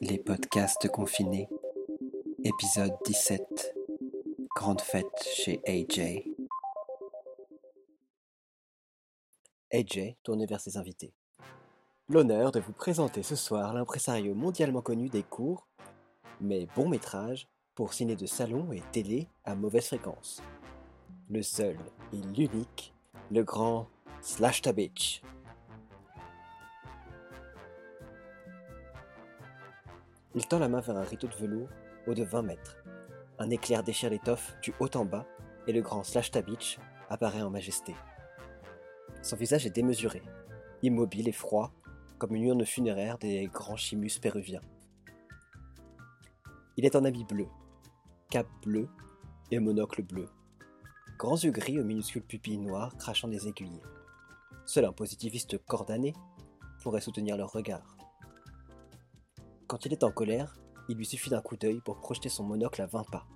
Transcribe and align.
Les 0.00 0.18
podcasts 0.18 0.88
confinés, 0.88 1.48
épisode 2.44 2.92
17. 3.04 3.74
Grande 4.56 4.80
fête 4.80 5.06
chez 5.22 5.60
AJ. 5.66 6.24
AJ 9.72 10.16
tournait 10.22 10.46
vers 10.46 10.60
ses 10.60 10.76
invités. 10.76 11.12
L'honneur 12.08 12.50
de 12.50 12.60
vous 12.60 12.72
présenter 12.72 13.22
ce 13.22 13.36
soir 13.36 13.72
l'impresario 13.72 14.34
mondialement 14.34 14.82
connu 14.82 15.08
des 15.08 15.22
courts, 15.22 15.68
mais 16.40 16.66
bon 16.74 16.88
métrage 16.88 17.46
pour 17.74 17.94
ciné 17.94 18.16
de 18.16 18.26
salon 18.26 18.72
et 18.72 18.82
télé 18.92 19.28
à 19.44 19.54
mauvaise 19.54 19.86
fréquence. 19.86 20.42
Le 21.28 21.42
seul 21.42 21.76
et 22.12 22.16
l'unique, 22.36 22.92
le 23.30 23.44
grand 23.44 23.86
Slash 24.22 24.62
Tabitch. 24.62 25.22
Il 30.34 30.46
tend 30.46 30.60
la 30.60 30.68
main 30.68 30.80
vers 30.80 30.96
un 30.96 31.02
rideau 31.02 31.26
de 31.26 31.34
velours 31.34 31.68
haut 32.06 32.14
de 32.14 32.22
20 32.22 32.42
mètres. 32.42 32.76
Un 33.38 33.50
éclair 33.50 33.82
déchire 33.82 34.10
l'étoffe 34.10 34.54
du 34.62 34.72
haut 34.78 34.94
en 34.94 35.04
bas 35.04 35.26
et 35.66 35.72
le 35.72 35.82
grand 35.82 36.04
Slash 36.04 36.30
Tabitch 36.30 36.78
apparaît 37.08 37.42
en 37.42 37.50
majesté. 37.50 37.94
Son 39.22 39.36
visage 39.36 39.66
est 39.66 39.74
démesuré, 39.74 40.22
immobile 40.82 41.28
et 41.28 41.32
froid, 41.32 41.72
comme 42.18 42.34
une 42.34 42.44
urne 42.44 42.64
funéraire 42.64 43.18
des 43.18 43.46
grands 43.48 43.76
chimus 43.76 44.20
péruviens. 44.20 44.60
Il 46.76 46.84
est 46.84 46.96
en 46.96 47.04
habit 47.04 47.24
bleu, 47.24 47.48
cap 48.30 48.46
bleu 48.62 48.88
et 49.50 49.58
monocle 49.58 50.02
bleu. 50.02 50.28
Grands 51.18 51.36
yeux 51.36 51.50
gris 51.50 51.80
aux 51.80 51.84
minuscules 51.84 52.22
pupilles 52.22 52.58
noires 52.58 52.96
crachant 52.96 53.28
des 53.28 53.48
aiguilles. 53.48 53.82
Seul 54.64 54.84
un 54.84 54.92
positiviste 54.92 55.58
cordané 55.66 56.14
pourrait 56.82 57.00
soutenir 57.00 57.36
leur 57.36 57.52
regard. 57.52 57.96
Quand 59.70 59.86
il 59.86 59.92
est 59.92 60.02
en 60.02 60.10
colère, 60.10 60.56
il 60.88 60.96
lui 60.96 61.06
suffit 61.06 61.30
d'un 61.30 61.40
coup 61.40 61.56
d'œil 61.56 61.80
pour 61.80 62.00
projeter 62.00 62.28
son 62.28 62.42
monocle 62.42 62.82
à 62.82 62.86
20 62.86 63.04
pas. 63.04 63.28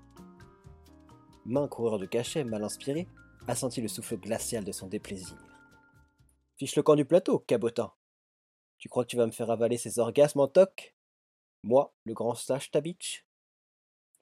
Main 1.45 1.69
coureur 1.69 2.01
de 2.01 2.07
cachet 2.07 2.43
mal 2.43 2.65
inspiré 2.65 3.07
a 3.47 3.55
senti 3.55 3.81
le 3.81 3.87
souffle 3.87 4.17
glacial 4.17 4.65
de 4.65 4.73
son 4.73 4.89
déplaisir. 4.89 5.39
Fiche 6.57 6.75
le 6.75 6.83
camp 6.83 6.97
du 6.97 7.05
plateau, 7.05 7.39
cabotin. 7.39 7.93
Tu 8.79 8.89
crois 8.89 9.05
que 9.05 9.11
tu 9.11 9.17
vas 9.17 9.27
me 9.27 9.31
faire 9.31 9.49
avaler 9.49 9.79
ces 9.79 10.01
orgasmes 10.01 10.41
en 10.41 10.49
toc? 10.49 10.97
Moi, 11.63 11.95
le 12.05 12.15
grand 12.15 12.35
sage 12.35 12.73
Tabitch? 12.73 13.25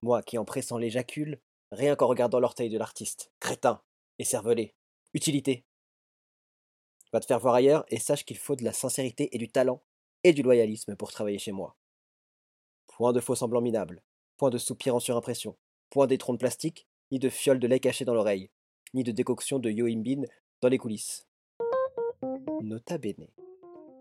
Moi 0.02 0.22
qui 0.22 0.36
en 0.36 0.44
pressant 0.44 0.76
l'éjacule, 0.76 1.40
rien 1.70 1.96
qu'en 1.96 2.08
regardant 2.08 2.40
l'orteil 2.40 2.68
de 2.68 2.76
l'artiste. 2.76 3.32
Crétin 3.40 3.80
et 4.18 4.24
cervelé. 4.24 4.74
Utilité. 5.14 5.64
Va 7.10 7.20
te 7.20 7.26
faire 7.26 7.40
voir 7.40 7.54
ailleurs 7.54 7.86
et 7.88 7.98
sache 7.98 8.26
qu'il 8.26 8.36
faut 8.36 8.54
de 8.54 8.64
la 8.64 8.74
sincérité 8.74 9.34
et 9.34 9.38
du 9.38 9.48
talent 9.48 9.82
et 10.24 10.34
du 10.34 10.42
loyalisme 10.42 10.94
pour 10.94 11.10
travailler 11.10 11.38
chez 11.38 11.52
moi. 11.52 11.74
Point 12.96 13.14
de 13.14 13.20
faux 13.20 13.34
semblants 13.34 13.62
minables, 13.62 14.02
point 14.36 14.50
de 14.50 14.58
soupirs 14.58 14.94
en 14.94 15.00
surimpression, 15.00 15.56
point 15.88 16.06
d'étron 16.06 16.34
de 16.34 16.38
plastique, 16.38 16.86
ni 17.10 17.18
de 17.18 17.30
fioles 17.30 17.58
de 17.58 17.66
lait 17.66 17.80
cachées 17.80 18.04
dans 18.04 18.12
l'oreille, 18.12 18.50
ni 18.92 19.02
de 19.02 19.12
décoction 19.12 19.58
de 19.58 19.70
yohimbine 19.70 20.26
dans 20.60 20.68
les 20.68 20.76
coulisses. 20.76 21.26
Nota 22.60 22.98
bene. 22.98 23.28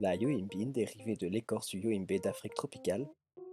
La 0.01 0.15
yohimbine, 0.15 0.73
dérivée 0.73 1.15
de 1.15 1.27
l'écorce 1.27 1.71
yohimbe 1.71 2.19
d'Afrique 2.21 2.53
tropicale, 2.53 3.07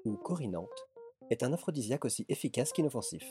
ou 0.05 0.17
corinante, 0.17 0.89
est 1.31 1.45
un 1.45 1.53
aphrodisiaque 1.53 2.05
aussi 2.05 2.27
efficace 2.29 2.73
qu'inoffensif. 2.73 3.25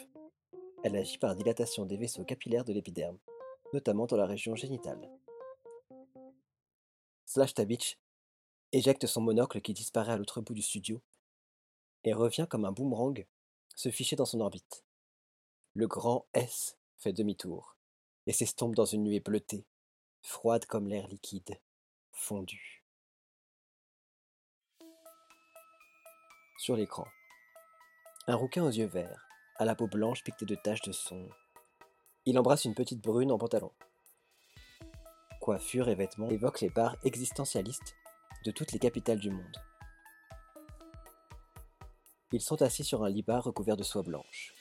Elle 0.86 0.96
agit 0.96 1.18
par 1.18 1.36
dilatation 1.36 1.86
des 1.86 1.98
vaisseaux 1.98 2.24
capillaires 2.24 2.64
de 2.64 2.72
l'épiderme, 2.72 3.18
notamment 3.74 4.06
dans 4.06 4.18
la 4.18 4.26
région 4.26 4.56
génitale. 4.56 5.10
Slash 7.26 7.54
Tabitch 7.54 8.00
éjecte 8.72 9.08
son 9.08 9.20
monocle 9.20 9.60
qui 9.60 9.74
disparaît 9.74 10.14
à 10.14 10.18
l'autre 10.18 10.40
bout 10.40 10.54
du 10.54 10.62
studio 10.62 11.02
et 12.08 12.14
revient 12.14 12.48
comme 12.50 12.64
un 12.64 12.72
boomerang 12.72 13.28
se 13.76 13.92
ficher 13.92 14.16
dans 14.16 14.26
son 14.26 14.40
orbite. 14.40 14.86
Le 15.74 15.88
grand 15.88 16.26
S 16.34 16.78
fait 16.96 17.12
demi-tour 17.12 17.76
et 18.26 18.32
s'estompe 18.32 18.76
dans 18.76 18.86
une 18.86 19.04
nuée 19.04 19.20
bleutée, 19.20 19.66
froide 20.22 20.66
comme 20.66 20.88
l'air 20.88 21.06
liquide, 21.10 21.60
fondu. 22.14 22.86
Sur 26.58 26.78
l'écran, 26.78 27.06
un 28.28 28.36
rouquin 28.36 28.64
aux 28.64 28.72
yeux 28.72 28.88
verts, 28.88 29.28
à 29.58 29.66
la 29.66 29.76
peau 29.76 29.88
blanche 29.88 30.24
piquetée 30.24 30.46
de 30.46 30.56
taches 30.56 30.84
de 30.84 30.94
son. 30.94 31.28
Il 32.26 32.40
embrasse 32.40 32.64
une 32.64 32.74
petite 32.74 33.04
brune 33.04 33.34
en 33.34 33.38
pantalon. 33.38 33.74
Coiffure 35.42 35.90
et 35.90 35.96
vêtements 35.96 36.30
évoquent 36.30 36.62
les 36.62 36.70
bars 36.70 36.96
existentialistes 37.04 37.98
de 38.46 38.52
toutes 38.52 38.72
les 38.72 38.80
capitales 38.80 39.20
du 39.20 39.30
monde. 39.30 39.58
Ils 42.34 42.42
sont 42.42 42.62
assis 42.62 42.84
sur 42.84 43.04
un 43.04 43.10
lit 43.10 43.24
bar 43.24 43.44
recouvert 43.44 43.78
de 43.78 43.84
soie 43.84 44.04
blanche. 44.04 44.54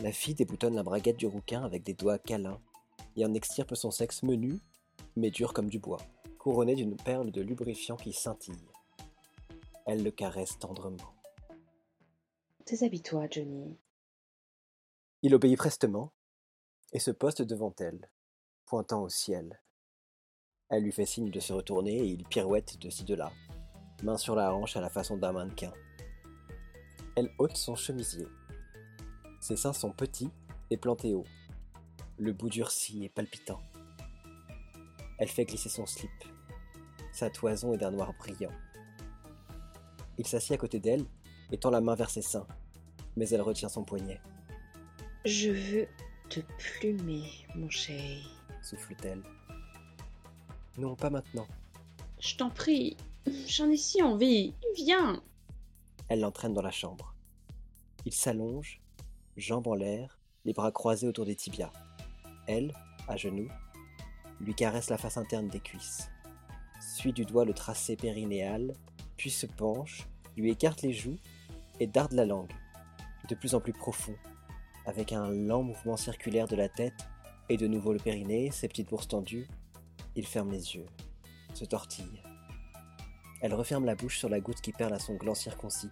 La 0.00 0.10
fille 0.10 0.34
déboutonne 0.34 0.74
la 0.74 0.82
braguette 0.82 1.18
du 1.18 1.26
rouquin 1.26 1.62
avec 1.64 1.82
des 1.82 1.92
doigts 1.92 2.18
câlins 2.18 2.60
et 3.14 3.24
en 3.26 3.34
extirpe 3.34 3.74
son 3.74 3.90
sexe 3.90 4.22
menu, 4.22 4.58
mais 5.14 5.30
dur 5.30 5.52
comme 5.52 5.68
du 5.68 5.78
bois, 5.78 6.00
couronné 6.38 6.74
d'une 6.74 6.96
perle 6.96 7.30
de 7.30 7.42
lubrifiant 7.42 7.96
qui 7.96 8.12
scintille. 8.12 8.68
Elle 9.86 10.02
le 10.02 10.10
caresse 10.10 10.58
tendrement. 10.58 11.14
Déshabille-toi, 12.66 13.26
Johnny. 13.30 13.76
Il 15.22 15.34
obéit 15.34 15.58
prestement 15.58 16.12
et 16.92 16.98
se 16.98 17.10
poste 17.10 17.42
devant 17.42 17.74
elle, 17.78 18.10
pointant 18.64 19.02
au 19.02 19.08
ciel. 19.08 19.60
Elle 20.68 20.84
lui 20.84 20.92
fait 20.92 21.06
signe 21.06 21.30
de 21.30 21.40
se 21.40 21.52
retourner 21.52 21.96
et 21.96 22.06
il 22.06 22.24
pirouette 22.24 22.78
de 22.78 22.90
ci 22.90 23.04
de 23.04 23.14
là, 23.14 23.30
main 24.02 24.16
sur 24.16 24.34
la 24.34 24.54
hanche 24.54 24.76
à 24.76 24.80
la 24.80 24.90
façon 24.90 25.16
d'un 25.16 25.32
mannequin. 25.32 25.72
Elle 27.16 27.30
ôte 27.38 27.56
son 27.56 27.74
chemisier. 27.74 28.26
Ses 29.40 29.56
seins 29.56 29.72
sont 29.72 29.92
petits 29.92 30.30
et 30.70 30.76
plantés 30.76 31.14
haut. 31.14 31.26
Le 32.18 32.32
bout 32.32 32.48
durci 32.48 33.04
et 33.04 33.08
palpitant. 33.08 33.60
Elle 35.18 35.28
fait 35.28 35.44
glisser 35.44 35.68
son 35.68 35.86
slip. 35.86 36.10
Sa 37.12 37.30
toison 37.30 37.72
est 37.72 37.78
d'un 37.78 37.90
noir 37.90 38.12
brillant. 38.18 38.52
Il 40.18 40.26
s'assied 40.26 40.54
à 40.54 40.58
côté 40.58 40.80
d'elle 40.80 41.04
et 41.50 41.58
tend 41.58 41.70
la 41.70 41.80
main 41.80 41.94
vers 41.94 42.10
ses 42.10 42.22
seins, 42.22 42.46
mais 43.16 43.28
elle 43.30 43.42
retient 43.42 43.68
son 43.68 43.84
poignet. 43.84 44.20
Je 45.24 45.50
veux 45.50 45.88
te 46.28 46.40
plumer, 46.58 47.24
mon 47.54 47.70
chéri. 47.70 48.26
souffle-t-elle. 48.62 49.22
Non, 50.78 50.94
pas 50.94 51.10
maintenant. 51.10 51.46
Je 52.20 52.36
t'en 52.36 52.50
prie, 52.50 52.96
j'en 53.46 53.70
ai 53.70 53.76
si 53.76 54.02
envie. 54.02 54.54
Viens. 54.76 55.22
Elle 56.08 56.20
l'entraîne 56.20 56.54
dans 56.54 56.62
la 56.62 56.70
chambre. 56.70 57.14
Il 58.04 58.12
s'allonge, 58.12 58.80
jambes 59.36 59.66
en 59.66 59.74
l'air, 59.74 60.18
les 60.44 60.52
bras 60.52 60.70
croisés 60.70 61.08
autour 61.08 61.24
des 61.24 61.34
tibias. 61.34 61.72
Elle, 62.46 62.72
à 63.08 63.16
genoux, 63.16 63.48
lui 64.40 64.54
caresse 64.54 64.90
la 64.90 64.98
face 64.98 65.16
interne 65.16 65.48
des 65.48 65.60
cuisses, 65.60 66.08
suit 66.80 67.12
du 67.12 67.24
doigt 67.24 67.44
le 67.44 67.54
tracé 67.54 67.96
périnéal, 67.96 68.74
puis 69.16 69.30
se 69.30 69.46
penche, 69.46 70.06
lui 70.36 70.50
écarte 70.50 70.82
les 70.82 70.92
joues 70.92 71.18
et 71.80 71.86
darde 71.86 72.12
la 72.12 72.26
langue, 72.26 72.52
de 73.28 73.34
plus 73.34 73.54
en 73.54 73.60
plus 73.60 73.72
profond, 73.72 74.14
avec 74.84 75.12
un 75.12 75.30
lent 75.30 75.62
mouvement 75.62 75.96
circulaire 75.96 76.46
de 76.46 76.56
la 76.56 76.68
tête 76.68 77.06
et 77.48 77.56
de 77.56 77.66
nouveau 77.66 77.92
le 77.92 77.98
périnée, 77.98 78.50
ses 78.50 78.68
petites 78.68 78.88
bourses 78.88 79.08
tendues. 79.08 79.48
Il 80.14 80.26
ferme 80.26 80.50
les 80.50 80.76
yeux, 80.76 80.86
se 81.54 81.64
tortille. 81.64 82.22
Elle 83.40 83.54
referme 83.54 83.84
la 83.84 83.94
bouche 83.94 84.18
sur 84.18 84.28
la 84.28 84.40
goutte 84.40 84.60
qui 84.60 84.72
perle 84.72 84.94
à 84.94 84.98
son 84.98 85.14
gland 85.14 85.34
circoncis, 85.34 85.90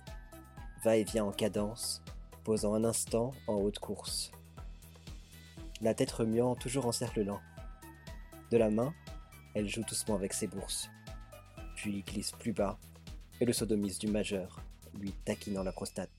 va 0.83 0.97
et 0.97 1.05
vient 1.05 1.25
en 1.25 1.33
cadence, 1.33 2.03
posant 2.43 2.75
un 2.75 2.85
instant 2.85 3.33
en 3.47 3.55
haute 3.55 3.79
course. 3.79 4.33
La 5.81 5.95
tête 5.95 6.13
remuant 6.13 6.55
toujours 6.55 6.87
en 6.87 6.93
cercle 6.93 7.23
lent. 7.23 7.41
De 8.51 8.57
la 8.57 8.71
main, 8.71 8.95
elle 9.55 9.69
joue 9.69 9.83
doucement 9.83 10.15
avec 10.15 10.33
ses 10.33 10.47
bourses, 10.47 10.89
puis 11.77 12.03
glisse 12.03 12.33
plus 12.33 12.53
bas 12.53 12.79
et 13.41 13.45
le 13.45 13.53
sodomise 13.53 13.99
du 13.99 14.07
majeur, 14.07 14.61
lui 14.95 15.13
taquinant 15.25 15.63
la 15.63 15.73
prostate. 15.73 16.11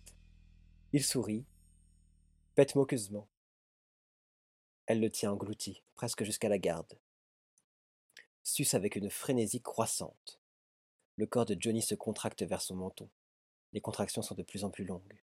Il 0.94 1.04
sourit, 1.04 1.46
pète 2.54 2.76
moqueusement. 2.76 3.28
Elle 4.86 5.02
le 5.02 5.10
tient 5.10 5.32
englouti, 5.32 5.84
presque 5.96 6.24
jusqu'à 6.24 6.50
la 6.50 6.60
garde. 6.60 7.00
Suce 8.44 8.76
avec 8.76 8.96
une 8.96 9.10
frénésie 9.10 9.62
croissante. 9.62 10.40
Le 11.18 11.26
corps 11.26 11.46
de 11.46 11.56
Johnny 11.60 11.82
se 11.82 11.96
contracte 11.96 12.44
vers 12.44 12.62
son 12.62 12.76
menton. 12.76 13.10
Les 13.74 13.82
contractions 13.82 14.22
sont 14.22 14.36
de 14.36 14.44
plus 14.44 14.64
en 14.64 14.70
plus 14.70 14.86
longues. 14.86 15.22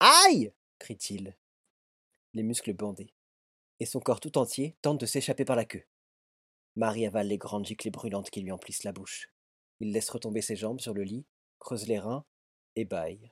Aïe 0.00 0.52
crie-t-il, 0.78 1.36
les 2.34 2.42
muscles 2.42 2.72
bandés, 2.72 3.14
et 3.78 3.86
son 3.86 4.00
corps 4.00 4.18
tout 4.18 4.36
entier 4.36 4.76
tente 4.82 5.00
de 5.00 5.06
s'échapper 5.06 5.44
par 5.44 5.54
la 5.54 5.64
queue. 5.64 5.84
Marie 6.74 7.06
avale 7.06 7.28
les 7.28 7.38
grandes 7.38 7.66
giclées 7.66 7.90
brûlantes 7.90 8.30
qui 8.30 8.40
lui 8.40 8.50
emplissent 8.50 8.82
la 8.82 8.92
bouche. 8.92 9.30
Il 9.78 9.92
laisse 9.92 10.10
retomber 10.10 10.42
ses 10.42 10.56
jambes 10.56 10.80
sur 10.80 10.94
le 10.94 11.02
lit, 11.02 11.24
creuse 11.60 11.86
les 11.86 12.00
reins 12.00 12.24
et 12.74 12.84
baille. 12.84 13.30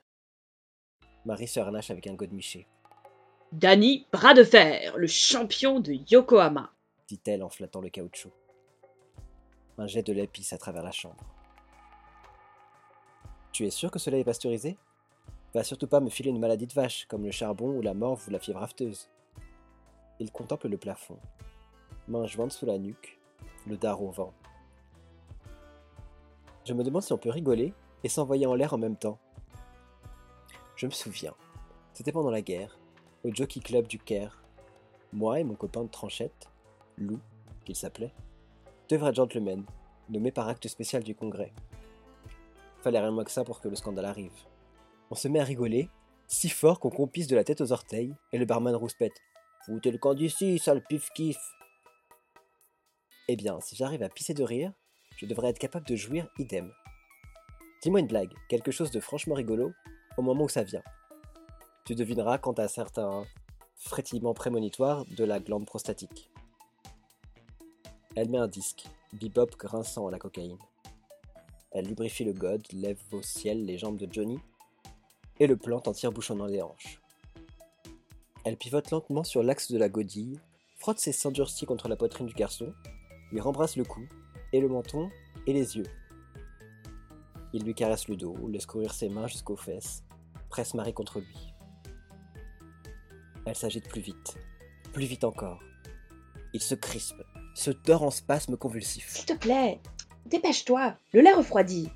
Marie 1.25 1.47
se 1.47 1.59
harnache 1.59 1.91
avec 1.91 2.07
un 2.07 2.13
godemiché, 2.13 2.67
Danny, 3.51 4.07
bras 4.13 4.33
de 4.33 4.45
fer, 4.45 4.95
le 4.95 5.07
champion 5.07 5.81
de 5.81 5.91
Yokohama. 6.09 6.71
dit-elle 7.09 7.43
en 7.43 7.49
flattant 7.49 7.81
le 7.81 7.89
caoutchouc. 7.89 8.31
Un 9.77 9.87
jet 9.87 10.03
de 10.03 10.13
lait 10.13 10.27
pisse 10.27 10.53
à 10.53 10.57
travers 10.57 10.83
la 10.83 10.91
chambre. 10.91 11.21
Tu 13.51 13.65
es 13.65 13.69
sûr 13.69 13.91
que 13.91 13.99
cela 13.99 14.17
est 14.17 14.23
pasteurisé? 14.23 14.77
Va 15.53 15.63
surtout 15.63 15.87
pas 15.87 15.99
me 15.99 16.09
filer 16.09 16.29
une 16.29 16.39
maladie 16.39 16.67
de 16.67 16.73
vache, 16.73 17.05
comme 17.07 17.25
le 17.25 17.31
charbon 17.31 17.75
ou 17.77 17.81
la 17.81 17.93
morve 17.93 18.25
ou 18.27 18.31
la 18.31 18.39
fièvre 18.39 18.63
afteuse. 18.63 19.09
Il 20.19 20.31
contemple 20.31 20.69
le 20.69 20.77
plafond, 20.77 21.17
main 22.07 22.25
jointe 22.25 22.53
sous 22.53 22.65
la 22.65 22.77
nuque, 22.77 23.19
le 23.67 23.75
dard 23.75 24.01
au 24.01 24.11
vent. 24.11 24.33
Je 26.65 26.73
me 26.73 26.83
demande 26.83 27.01
si 27.01 27.11
on 27.11 27.17
peut 27.17 27.29
rigoler 27.29 27.73
et 28.03 28.09
s'envoyer 28.09 28.45
en 28.45 28.55
l'air 28.55 28.73
en 28.73 28.77
même 28.77 28.95
temps. 28.95 29.19
Je 30.77 30.85
me 30.85 30.91
souviens, 30.91 31.33
c'était 31.91 32.13
pendant 32.13 32.31
la 32.31 32.41
guerre, 32.41 32.77
au 33.25 33.33
Jockey 33.33 33.59
Club 33.59 33.87
du 33.87 33.99
Caire. 33.99 34.41
Moi 35.11 35.41
et 35.41 35.43
mon 35.43 35.55
copain 35.55 35.83
de 35.83 35.89
tranchette, 35.89 36.49
Lou, 36.97 37.19
qu'il 37.65 37.75
s'appelait, 37.75 38.13
deux 38.87 38.97
vrais 38.97 39.13
gentlemen, 39.13 39.65
nommés 40.09 40.31
par 40.31 40.47
acte 40.47 40.67
spécial 40.69 41.03
du 41.03 41.15
Congrès. 41.15 41.51
Fallait 42.81 42.99
rien 42.99 43.11
moins 43.11 43.23
que 43.23 43.31
ça 43.31 43.43
pour 43.43 43.61
que 43.61 43.67
le 43.67 43.75
scandale 43.75 44.05
arrive. 44.05 44.33
On 45.11 45.15
se 45.15 45.27
met 45.27 45.39
à 45.39 45.43
rigoler, 45.43 45.89
si 46.27 46.49
fort 46.49 46.79
qu'on 46.79 46.89
compisse 46.89 47.27
de 47.27 47.35
la 47.35 47.43
tête 47.43 47.61
aux 47.61 47.71
orteils, 47.71 48.15
et 48.31 48.37
le 48.37 48.45
barman 48.45 48.75
rouspète. 48.75 49.21
Foutez 49.65 49.91
le 49.91 49.99
camp 49.99 50.15
d'ici, 50.15 50.57
sale 50.57 50.83
pif-kiff 50.89 51.37
Eh 53.27 53.35
bien, 53.35 53.59
si 53.61 53.75
j'arrive 53.75 54.01
à 54.01 54.09
pisser 54.09 54.33
de 54.33 54.43
rire, 54.43 54.73
je 55.17 55.27
devrais 55.27 55.49
être 55.49 55.59
capable 55.59 55.85
de 55.85 55.95
jouir 55.95 56.27
idem. 56.39 56.71
Dis-moi 57.83 57.99
une 57.99 58.07
blague, 58.07 58.33
quelque 58.49 58.71
chose 58.71 58.89
de 58.89 58.99
franchement 58.99 59.35
rigolo, 59.35 59.71
au 60.17 60.23
moment 60.23 60.45
où 60.45 60.49
ça 60.49 60.63
vient. 60.63 60.83
Tu 61.85 61.93
devineras 61.93 62.39
quant 62.39 62.53
à 62.53 62.67
certains 62.67 63.25
frétillements 63.75 64.33
prémonitoires 64.33 65.05
de 65.05 65.23
la 65.23 65.39
glande 65.39 65.65
prostatique. 65.65 66.31
Elle 68.15 68.29
met 68.29 68.37
un 68.37 68.47
disque, 68.47 68.85
bebop 69.13 69.55
grinçant 69.57 70.07
à 70.07 70.11
la 70.11 70.19
cocaïne. 70.19 70.57
Elle 71.71 71.87
lubrifie 71.87 72.25
le 72.25 72.33
god, 72.33 72.61
lève 72.73 72.99
au 73.11 73.21
ciel 73.21 73.65
les 73.65 73.77
jambes 73.77 73.97
de 73.97 74.11
Johnny 74.11 74.39
et 75.39 75.47
le 75.47 75.55
plante 75.55 75.87
en 75.87 75.93
tire-bouchonnant 75.93 76.45
les 76.45 76.61
hanches. 76.61 77.01
Elle 78.43 78.57
pivote 78.57 78.91
lentement 78.91 79.23
sur 79.23 79.43
l'axe 79.43 79.71
de 79.71 79.77
la 79.77 79.87
godille, 79.87 80.39
frotte 80.77 80.99
ses 80.99 81.11
seins 81.11 81.31
durcis 81.31 81.65
contre 81.65 81.87
la 81.87 81.95
poitrine 81.95 82.27
du 82.27 82.33
garçon, 82.33 82.73
lui 83.31 83.39
rembrasse 83.39 83.77
le 83.77 83.83
cou, 83.83 84.01
et 84.51 84.59
le 84.59 84.67
menton, 84.67 85.09
et 85.47 85.53
les 85.53 85.77
yeux. 85.77 85.85
Il 87.53 87.63
lui 87.63 87.73
caresse 87.73 88.07
le 88.07 88.15
dos, 88.15 88.35
laisse 88.47 88.65
courir 88.65 88.93
ses 88.93 89.09
mains 89.09 89.27
jusqu'aux 89.27 89.55
fesses, 89.55 90.03
presse 90.49 90.73
Marie 90.73 90.93
contre 90.93 91.19
lui. 91.19 91.53
Elle 93.45 93.55
s'agite 93.55 93.87
plus 93.87 94.01
vite, 94.01 94.37
plus 94.91 95.05
vite 95.05 95.23
encore. 95.23 95.61
Il 96.53 96.61
se 96.61 96.75
crispe, 96.75 97.21
se 97.55 97.71
tord 97.71 98.03
en 98.03 98.11
spasmes 98.11 98.57
convulsifs. 98.57 99.09
S'il 99.09 99.25
te 99.25 99.33
plaît, 99.33 99.79
dépêche-toi, 100.31 100.95
le 101.13 101.21
lait 101.21 101.33
refroidit. 101.33 101.89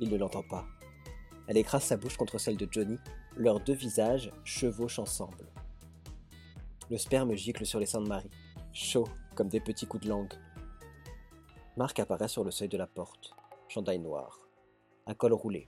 Il 0.00 0.10
ne 0.10 0.16
l'entend 0.16 0.42
pas. 0.42 0.66
Elle 1.46 1.58
écrase 1.58 1.84
sa 1.84 1.96
bouche 1.96 2.16
contre 2.16 2.38
celle 2.38 2.56
de 2.56 2.66
Johnny, 2.68 2.96
leurs 3.36 3.60
deux 3.60 3.74
visages 3.74 4.32
chevauchent 4.42 4.98
ensemble. 4.98 5.46
Le 6.90 6.98
sperme 6.98 7.34
gicle 7.34 7.66
sur 7.66 7.78
les 7.78 7.86
seins 7.86 8.00
de 8.00 8.08
Marie, 8.08 8.30
chaud 8.72 9.06
comme 9.34 9.48
des 9.48 9.60
petits 9.60 9.86
coups 9.86 10.04
de 10.04 10.08
langue. 10.08 10.32
Marc 11.76 11.98
apparaît 12.00 12.28
sur 12.28 12.42
le 12.42 12.50
seuil 12.50 12.68
de 12.68 12.76
la 12.78 12.86
porte, 12.86 13.34
chandail 13.68 13.98
noir, 13.98 14.40
un 15.06 15.14
col 15.14 15.32
roulé, 15.32 15.66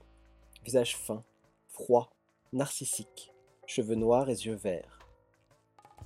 visage 0.63 0.97
fin, 0.97 1.23
froid, 1.67 2.11
narcissique, 2.51 3.31
cheveux 3.67 3.95
noirs 3.95 4.29
et 4.29 4.33
yeux 4.33 4.55
verts. 4.55 4.99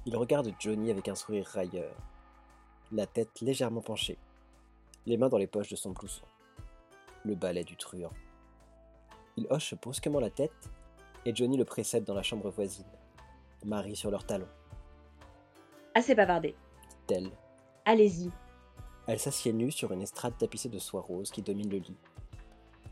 Il 0.05 0.15
regarde 0.15 0.53
Johnny 0.59 0.91
avec 0.91 1.07
un 1.07 1.15
sourire 1.15 1.45
railleur, 1.45 1.95
la 2.91 3.05
tête 3.05 3.41
légèrement 3.41 3.81
penchée, 3.81 4.17
les 5.05 5.17
mains 5.17 5.29
dans 5.29 5.37
les 5.37 5.47
poches 5.47 5.69
de 5.69 5.75
son 5.75 5.91
blouson, 5.91 6.25
le 7.23 7.35
balai 7.35 7.63
du 7.63 7.75
truand. 7.75 8.11
Il 9.37 9.47
hoche 9.49 9.75
brusquement 9.75 10.19
la 10.19 10.29
tête 10.29 10.69
et 11.25 11.35
Johnny 11.35 11.57
le 11.57 11.65
précède 11.65 12.03
dans 12.03 12.13
la 12.13 12.23
chambre 12.23 12.49
voisine, 12.49 12.85
Marie 13.65 13.95
sur 13.95 14.11
leurs 14.11 14.25
talons. 14.25 14.47
Assez 15.93 16.15
bavardé. 16.15 16.55
Telle. 17.07 17.31
Allez-y. 17.85 18.29
Elle 19.07 19.19
s'assied 19.19 19.53
nue 19.53 19.71
sur 19.71 19.91
une 19.91 20.01
estrade 20.01 20.37
tapissée 20.37 20.69
de 20.69 20.79
soie 20.79 21.01
rose 21.01 21.31
qui 21.31 21.41
domine 21.41 21.69
le 21.69 21.77
lit. 21.77 21.97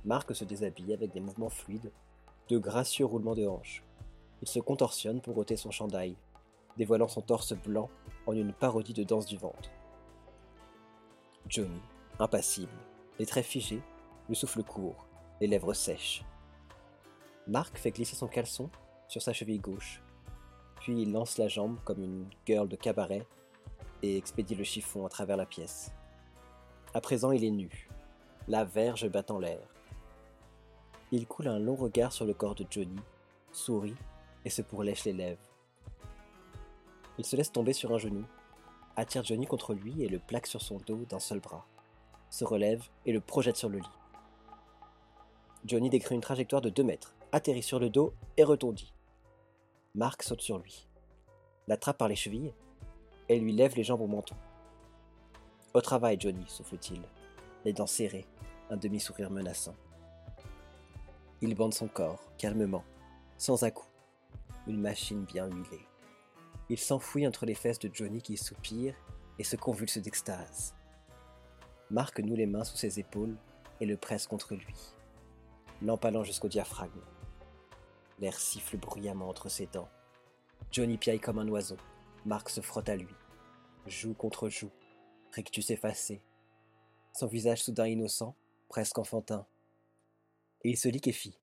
Marc 0.04 0.34
se 0.34 0.46
déshabille 0.46 0.94
avec 0.94 1.12
des 1.12 1.20
mouvements 1.20 1.50
fluides, 1.50 1.92
de 2.50 2.58
gracieux 2.58 3.06
roulements 3.06 3.36
de 3.36 3.46
hanches. 3.46 3.84
Il 4.42 4.48
se 4.48 4.60
contorsionne 4.60 5.22
pour 5.22 5.38
ôter 5.38 5.58
son 5.58 5.72
chandail, 5.72 6.16
dévoilant 6.78 7.08
son 7.08 7.22
torse 7.22 7.54
blanc 7.54 7.90
en 8.26 8.34
une 8.34 8.54
parodie 8.54 8.94
de 8.94 9.04
danse 9.04 9.26
du 9.26 9.38
ventre. 9.38 9.70
Johnny, 11.48 11.82
impassible, 12.20 12.72
les 13.20 13.26
traits 13.26 13.46
figés, 13.46 13.82
le 14.30 14.36
souffle 14.36 14.64
court, 14.64 15.06
les 15.40 15.48
lèvres 15.48 15.74
sèches. 15.74 16.24
Marc 17.48 17.78
fait 17.78 17.92
glisser 17.92 18.16
son 18.16 18.28
caleçon 18.28 18.70
sur 19.08 19.22
sa 19.22 19.34
cheville 19.34 19.60
gauche, 19.60 20.02
puis 20.80 21.02
il 21.02 21.12
lance 21.12 21.38
la 21.38 21.48
jambe 21.48 21.78
comme 21.84 22.04
une 22.04 22.30
girl 22.46 22.68
de 22.68 22.76
cabaret 22.76 23.26
et 24.02 24.18
expédie 24.18 24.56
le 24.56 24.64
chiffon 24.64 25.06
à 25.06 25.10
travers 25.10 25.38
la 25.38 25.46
pièce. 25.46 25.92
À 26.94 27.02
présent, 27.02 27.32
il 27.32 27.44
est 27.44 27.52
nu, 27.52 27.90
la 28.48 28.64
verge 28.66 29.08
battant 29.10 29.40
l'air. 29.40 29.68
Il 31.12 31.26
coule 31.28 31.48
un 31.48 31.60
long 31.60 31.76
regard 31.76 32.12
sur 32.12 32.26
le 32.26 32.34
corps 32.34 32.56
de 32.56 32.66
Johnny, 32.70 33.00
sourit 33.52 33.96
et 34.44 34.50
se 34.50 34.62
pourlèche 34.62 35.06
les 35.06 35.14
lèvres. 35.14 35.42
Il 37.18 37.26
se 37.26 37.36
laisse 37.36 37.52
tomber 37.52 37.74
sur 37.74 37.94
un 37.94 37.98
genou, 37.98 38.26
attire 38.96 39.24
Johnny 39.24 39.46
contre 39.46 39.74
lui 39.74 40.04
et 40.04 40.10
le 40.10 40.20
plaque 40.20 40.48
sur 40.48 40.62
son 40.62 40.78
dos 40.78 41.06
d'un 41.10 41.20
seul 41.20 41.40
bras, 41.40 41.66
se 42.30 42.46
relève 42.46 42.84
et 43.06 43.12
le 43.12 43.22
projette 43.22 43.58
sur 43.58 43.70
le 43.70 43.80
lit. 43.80 43.90
Johnny 45.66 45.90
décrit 45.90 46.16
une 46.16 46.22
trajectoire 46.22 46.62
de 46.62 46.70
2 46.70 46.84
mètres, 46.84 47.16
atterrit 47.32 47.64
sur 47.64 47.80
le 47.80 47.90
dos 47.90 48.14
et 48.38 48.44
retondit. 48.44 48.94
Marc 49.96 50.24
saute 50.24 50.42
sur 50.42 50.60
lui, 50.60 50.88
l'attrape 51.68 51.98
par 51.98 52.08
les 52.08 52.16
chevilles 52.16 52.54
et 53.30 53.40
lui 53.40 53.54
lève 53.54 53.76
les 53.76 53.84
jambes 53.84 54.02
au 54.02 54.08
menton. 54.08 54.36
Au 55.74 55.82
travail, 55.82 56.18
Johnny, 56.20 56.46
souffle-t-il, 56.48 57.02
les 57.66 57.74
dents 57.74 57.88
serrées, 57.88 58.26
un 58.70 58.78
demi-sourire 58.78 59.30
menaçant. 59.30 59.76
Il 61.42 61.54
bande 61.56 61.74
son 61.74 61.88
corps, 61.88 62.22
calmement, 62.38 62.84
sans 63.38 63.64
à-coups, 63.64 63.90
une 64.68 64.80
machine 64.80 65.24
bien 65.24 65.48
huilée. 65.48 65.86
Il 66.70 66.78
s'enfouit 66.78 67.28
entre 67.28 67.46
les 67.46 67.56
fesses 67.56 67.80
de 67.80 67.90
Johnny 67.94 68.22
qui 68.22 68.38
soupire 68.38 68.96
et 69.40 69.44
se 69.44 69.56
convulse 69.56 69.98
d'extase. 69.98 70.74
Marc 71.90 72.20
noue 72.20 72.36
les 72.36 72.48
mains 72.48 72.66
sous 72.66 72.76
ses 72.76 73.00
épaules 73.00 73.38
et 73.80 73.86
le 73.86 73.96
presse 73.96 74.28
contre 74.28 74.56
lui, 74.56 74.76
l'empalant 75.82 76.24
jusqu'au 76.24 76.50
diaphragme. 76.50 77.02
L'air 78.20 78.38
siffle 78.38 78.78
bruyamment 78.78 79.30
entre 79.30 79.48
ses 79.48 79.68
dents. 79.68 79.90
Johnny 80.72 80.98
piaille 80.98 81.20
comme 81.20 81.40
un 81.40 81.48
oiseau. 81.48 81.78
Marc 82.26 82.50
se 82.50 82.60
frotte 82.60 82.90
à 82.90 82.96
lui. 82.96 83.14
Joue 83.86 84.14
contre 84.14 84.50
joue. 84.50 84.72
Rictus 85.32 85.70
effacé. 85.70 86.22
Son 87.14 87.28
visage 87.28 87.64
soudain 87.64 87.88
innocent, 87.88 88.36
presque 88.68 88.98
enfantin. 88.98 89.46
Et 90.64 90.72
il 90.72 90.78
se 90.78 90.90
liquéfie. 90.90 91.40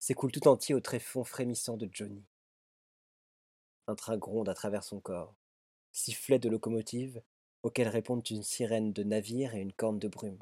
S'écoule 0.00 0.32
tout 0.32 0.48
entier 0.48 0.74
au 0.74 0.80
tréfonds 0.80 1.24
frémissant 1.24 1.76
de 1.76 1.88
Johnny. 1.92 2.24
Un 3.86 3.94
train 3.94 4.16
gronde 4.16 4.48
à 4.48 4.54
travers 4.54 4.82
son 4.82 4.98
corps. 4.98 5.34
Sifflet 5.92 6.38
de 6.38 6.48
locomotive 6.48 7.22
auquel 7.62 7.88
répondent 7.88 8.28
une 8.30 8.42
sirène 8.42 8.92
de 8.92 9.02
navire 9.02 9.54
et 9.54 9.60
une 9.60 9.72
corne 9.72 9.98
de 9.98 10.08
brume. 10.08 10.38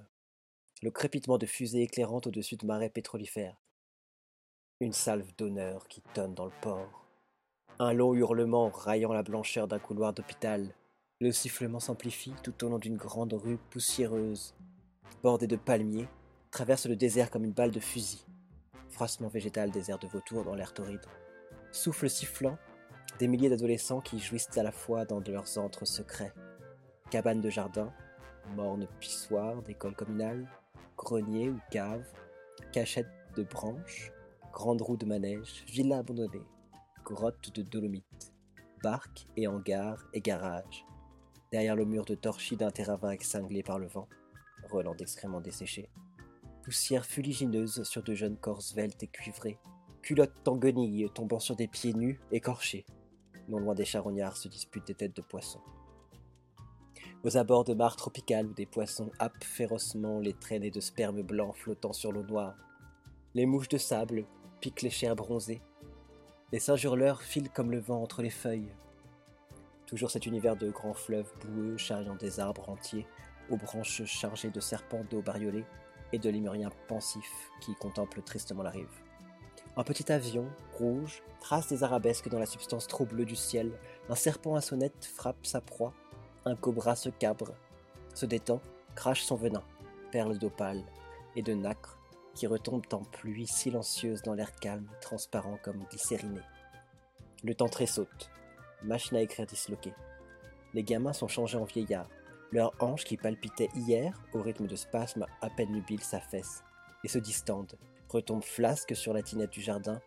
Le 0.82 0.90
crépitement 0.90 1.38
de 1.38 1.46
fusées 1.46 1.82
éclairantes 1.82 2.26
au-dessus 2.26 2.56
de 2.56 2.66
marais 2.66 2.90
pétrolifères. 2.90 3.56
Une 4.80 4.92
salve 4.92 5.34
d'honneur 5.38 5.88
qui 5.88 6.02
tonne 6.12 6.34
dans 6.34 6.44
le 6.44 6.52
port. 6.60 7.06
Un 7.78 7.92
long 7.92 8.14
hurlement 8.14 8.68
raillant 8.68 9.12
la 9.12 9.22
blancheur 9.22 9.68
d'un 9.68 9.78
couloir 9.78 10.12
d'hôpital. 10.12 10.74
Le 11.20 11.32
sifflement 11.32 11.80
s'amplifie 11.80 12.34
tout 12.42 12.64
au 12.64 12.68
long 12.68 12.78
d'une 12.78 12.96
grande 12.96 13.32
rue 13.32 13.58
poussiéreuse. 13.70 14.54
Bordée 15.22 15.46
de 15.46 15.56
palmiers, 15.56 16.08
traverse 16.50 16.86
le 16.86 16.96
désert 16.96 17.30
comme 17.30 17.44
une 17.44 17.52
balle 17.52 17.70
de 17.70 17.80
fusil. 17.80 18.24
Froissement 18.90 19.28
végétal 19.28 19.70
des 19.70 19.90
airs 19.90 19.98
de 19.98 20.06
vautour 20.06 20.44
dans 20.44 20.54
l'air 20.54 20.74
torride. 20.74 21.04
Souffle 21.72 22.10
sifflant, 22.10 22.58
des 23.18 23.28
milliers 23.28 23.48
d'adolescents 23.48 24.00
qui 24.00 24.18
jouissent 24.18 24.56
à 24.56 24.62
la 24.62 24.72
fois 24.72 25.06
dans 25.06 25.20
leurs 25.20 25.56
antres 25.58 25.86
secrets. 25.86 26.32
Cabanes 27.10 27.40
de 27.40 27.50
jardin, 27.50 27.92
mornes 28.56 28.88
pissoirs 28.98 29.62
d'école 29.62 29.94
communale, 29.94 30.48
greniers 30.96 31.50
ou 31.50 31.60
caves, 31.70 32.12
cachettes 32.72 33.06
de 33.36 33.44
branches, 33.44 34.10
grandes 34.52 34.82
roues 34.82 34.96
de 34.96 35.06
manège, 35.06 35.64
villas 35.68 36.00
abandonnées, 36.00 36.42
grottes 37.04 37.54
de 37.54 37.62
dolomite, 37.62 38.34
barques 38.82 39.28
et 39.36 39.46
hangars 39.46 40.04
et 40.14 40.20
garages, 40.20 40.84
derrière 41.52 41.76
le 41.76 41.84
mur 41.84 42.04
de 42.04 42.16
torchis 42.16 42.56
d'un 42.56 42.72
terrain 42.72 42.96
vague 42.96 43.22
cinglé 43.22 43.62
par 43.62 43.78
le 43.78 43.86
vent, 43.86 44.08
relent 44.68 44.96
d'excréments 44.96 45.40
desséchés, 45.40 45.88
poussière 46.64 47.06
fuligineuse 47.06 47.84
sur 47.84 48.02
de 48.02 48.14
jeunes 48.14 48.36
corps 48.36 48.62
sveltes 48.62 49.04
et 49.04 49.08
cuivrés, 49.08 49.60
culottes 50.02 50.48
en 50.48 50.56
guenilles 50.56 51.08
tombant 51.14 51.38
sur 51.38 51.54
des 51.54 51.68
pieds 51.68 51.94
nus 51.94 52.20
écorchés, 52.32 52.84
non 53.48 53.60
loin 53.60 53.76
des 53.76 53.84
charognards 53.84 54.36
se 54.36 54.48
disputent 54.48 54.88
des 54.88 54.94
têtes 54.94 55.14
de 55.14 55.22
poissons. 55.22 55.62
Aux 57.26 57.36
abords 57.36 57.64
de 57.64 57.74
mares 57.74 57.96
tropicales 57.96 58.46
où 58.46 58.54
des 58.54 58.66
poissons 58.66 59.10
happent 59.18 59.42
férocement 59.42 60.20
les 60.20 60.32
traînées 60.32 60.70
de 60.70 60.78
sperme 60.78 61.22
blanc 61.22 61.52
flottant 61.52 61.92
sur 61.92 62.12
l'eau 62.12 62.22
noire, 62.22 62.54
Les 63.34 63.46
mouches 63.46 63.68
de 63.68 63.78
sable 63.78 64.26
piquent 64.60 64.82
les 64.82 64.90
chairs 64.90 65.16
bronzées. 65.16 65.60
Les 66.52 66.60
singes 66.60 66.84
hurleurs 66.84 67.22
filent 67.22 67.50
comme 67.50 67.72
le 67.72 67.80
vent 67.80 68.00
entre 68.00 68.22
les 68.22 68.30
feuilles. 68.30 68.72
Toujours 69.86 70.12
cet 70.12 70.26
univers 70.26 70.54
de 70.54 70.70
grands 70.70 70.94
fleuves 70.94 71.32
boueux 71.40 71.76
charriant 71.76 72.14
des 72.14 72.38
arbres 72.38 72.68
entiers 72.68 73.08
aux 73.50 73.56
branches 73.56 74.04
chargées 74.04 74.50
de 74.50 74.60
serpents 74.60 75.02
d'eau 75.10 75.20
bariolés 75.20 75.64
et 76.12 76.20
de 76.20 76.30
lémuriens 76.30 76.70
pensifs 76.86 77.50
qui 77.60 77.74
contemplent 77.74 78.22
tristement 78.22 78.62
la 78.62 78.70
rive. 78.70 79.02
Un 79.76 79.82
petit 79.82 80.12
avion, 80.12 80.46
rouge, 80.74 81.24
trace 81.40 81.66
des 81.66 81.82
arabesques 81.82 82.28
dans 82.28 82.38
la 82.38 82.46
substance 82.46 82.86
trop 82.86 83.04
bleue 83.04 83.24
du 83.24 83.34
ciel. 83.34 83.72
Un 84.08 84.14
serpent 84.14 84.54
à 84.54 84.60
sonnette 84.60 85.10
frappe 85.12 85.44
sa 85.44 85.60
proie. 85.60 85.92
Un 86.48 86.54
cobra 86.54 86.94
se 86.94 87.08
cabre, 87.08 87.54
se 88.14 88.24
détend, 88.24 88.60
crache 88.94 89.24
son 89.24 89.34
venin, 89.34 89.64
perles 90.12 90.38
d'opale 90.38 90.84
et 91.34 91.42
de 91.42 91.52
nacre 91.52 91.98
qui 92.36 92.46
retombent 92.46 92.86
en 92.92 93.02
pluie 93.02 93.48
silencieuse 93.48 94.22
dans 94.22 94.34
l'air 94.34 94.54
calme, 94.54 94.88
transparent 95.00 95.58
comme 95.64 95.84
glycériné. 95.90 96.38
Le 97.42 97.52
temps 97.56 97.68
tressaute, 97.68 98.30
machine 98.84 99.16
à 99.16 99.22
écrire 99.22 99.46
disloquée. 99.46 99.92
Les 100.72 100.84
gamins 100.84 101.12
sont 101.12 101.26
changés 101.26 101.58
en 101.58 101.64
vieillards. 101.64 102.10
Leurs 102.52 102.72
hanches 102.78 103.04
qui 103.04 103.16
palpitaient 103.16 103.70
hier, 103.74 104.22
au 104.32 104.40
rythme 104.40 104.68
de 104.68 104.76
spasmes 104.76 105.26
à 105.40 105.50
peine 105.50 105.72
nubiles, 105.72 106.04
s'affaissent 106.04 106.62
et 107.02 107.08
se 107.08 107.18
distendent, 107.18 107.76
retombent 108.08 108.44
flasques 108.44 108.94
sur 108.94 109.12
la 109.12 109.22
tinette 109.22 109.50
du 109.50 109.62
jardin, 109.62 110.00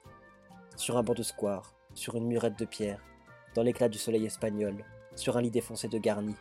sur 0.78 0.98
un 0.98 1.04
banc 1.04 1.16
de 1.16 1.24
square, 1.24 1.74
sur 1.96 2.16
une 2.16 2.28
murette 2.28 2.58
de 2.58 2.64
pierre, 2.64 3.04
dans 3.56 3.64
l'éclat 3.64 3.90
du 3.90 3.98
soleil 3.98 4.26
espagnol, 4.26 4.86
sur 5.20 5.36
un 5.36 5.42
lit 5.42 5.52
défoncé 5.52 5.88
de 5.88 5.98
garni. 5.98 6.36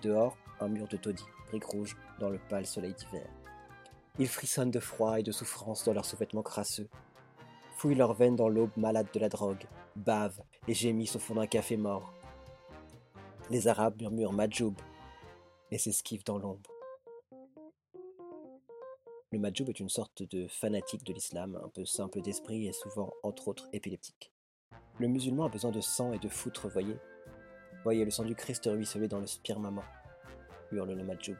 Dehors, 0.00 0.36
un 0.60 0.68
mur 0.68 0.86
de 0.86 0.96
taudis, 0.96 1.24
briques 1.48 1.64
rouges, 1.64 1.96
dans 2.20 2.30
le 2.30 2.38
pâle 2.38 2.66
soleil 2.66 2.94
d'hiver. 2.94 3.26
Ils 4.18 4.28
frissonnent 4.28 4.70
de 4.70 4.78
froid 4.78 5.18
et 5.18 5.22
de 5.22 5.32
souffrance 5.32 5.84
dans 5.84 5.92
leurs 5.92 6.04
sous-vêtements 6.04 6.42
crasseux, 6.42 6.88
fouillent 7.76 7.96
leurs 7.96 8.14
veines 8.14 8.36
dans 8.36 8.48
l'aube 8.48 8.70
malade 8.76 9.08
de 9.12 9.18
la 9.18 9.28
drogue, 9.28 9.64
bavent 9.96 10.40
et 10.68 10.74
gémissent 10.74 11.16
au 11.16 11.18
fond 11.18 11.34
d'un 11.34 11.46
café 11.46 11.76
mort. 11.76 12.14
Les 13.50 13.66
Arabes 13.66 14.00
murmurent 14.00 14.32
Majoub 14.32 14.74
et 15.72 15.78
s'esquivent 15.78 16.24
dans 16.24 16.38
l'ombre. 16.38 16.70
Le 19.32 19.38
Majoub 19.38 19.68
est 19.68 19.80
une 19.80 19.88
sorte 19.88 20.22
de 20.22 20.46
fanatique 20.46 21.04
de 21.04 21.12
l'islam, 21.12 21.58
un 21.64 21.68
peu 21.70 21.84
simple 21.84 22.20
d'esprit 22.20 22.68
et 22.68 22.72
souvent, 22.72 23.12
entre 23.22 23.48
autres, 23.48 23.68
épileptique. 23.72 24.30
Le 24.98 25.08
musulman 25.08 25.46
a 25.46 25.48
besoin 25.48 25.70
de 25.72 25.80
sang 25.80 26.12
et 26.12 26.18
de 26.18 26.28
foutre, 26.28 26.68
voyez. 26.68 26.96
Voyez 27.84 28.04
le 28.04 28.10
sang 28.10 28.24
du 28.24 28.34
Christ 28.36 28.66
ruisseler 28.66 29.08
dans 29.08 29.18
le 29.18 29.26
spirmament, 29.26 29.84
hurle 30.70 30.92
le 30.92 31.02
Majoub. 31.02 31.36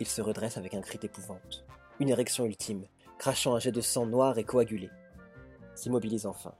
Il 0.00 0.06
se 0.06 0.22
redresse 0.22 0.56
avec 0.56 0.74
un 0.74 0.80
cri 0.80 0.98
d'épouvante. 0.98 1.64
Une 2.00 2.08
érection 2.08 2.46
ultime, 2.46 2.86
crachant 3.18 3.54
un 3.54 3.58
jet 3.58 3.70
de 3.70 3.80
sang 3.80 4.06
noir 4.06 4.38
et 4.38 4.44
coagulé. 4.44 4.90
S'immobilise 5.74 6.26
enfin. 6.26 6.54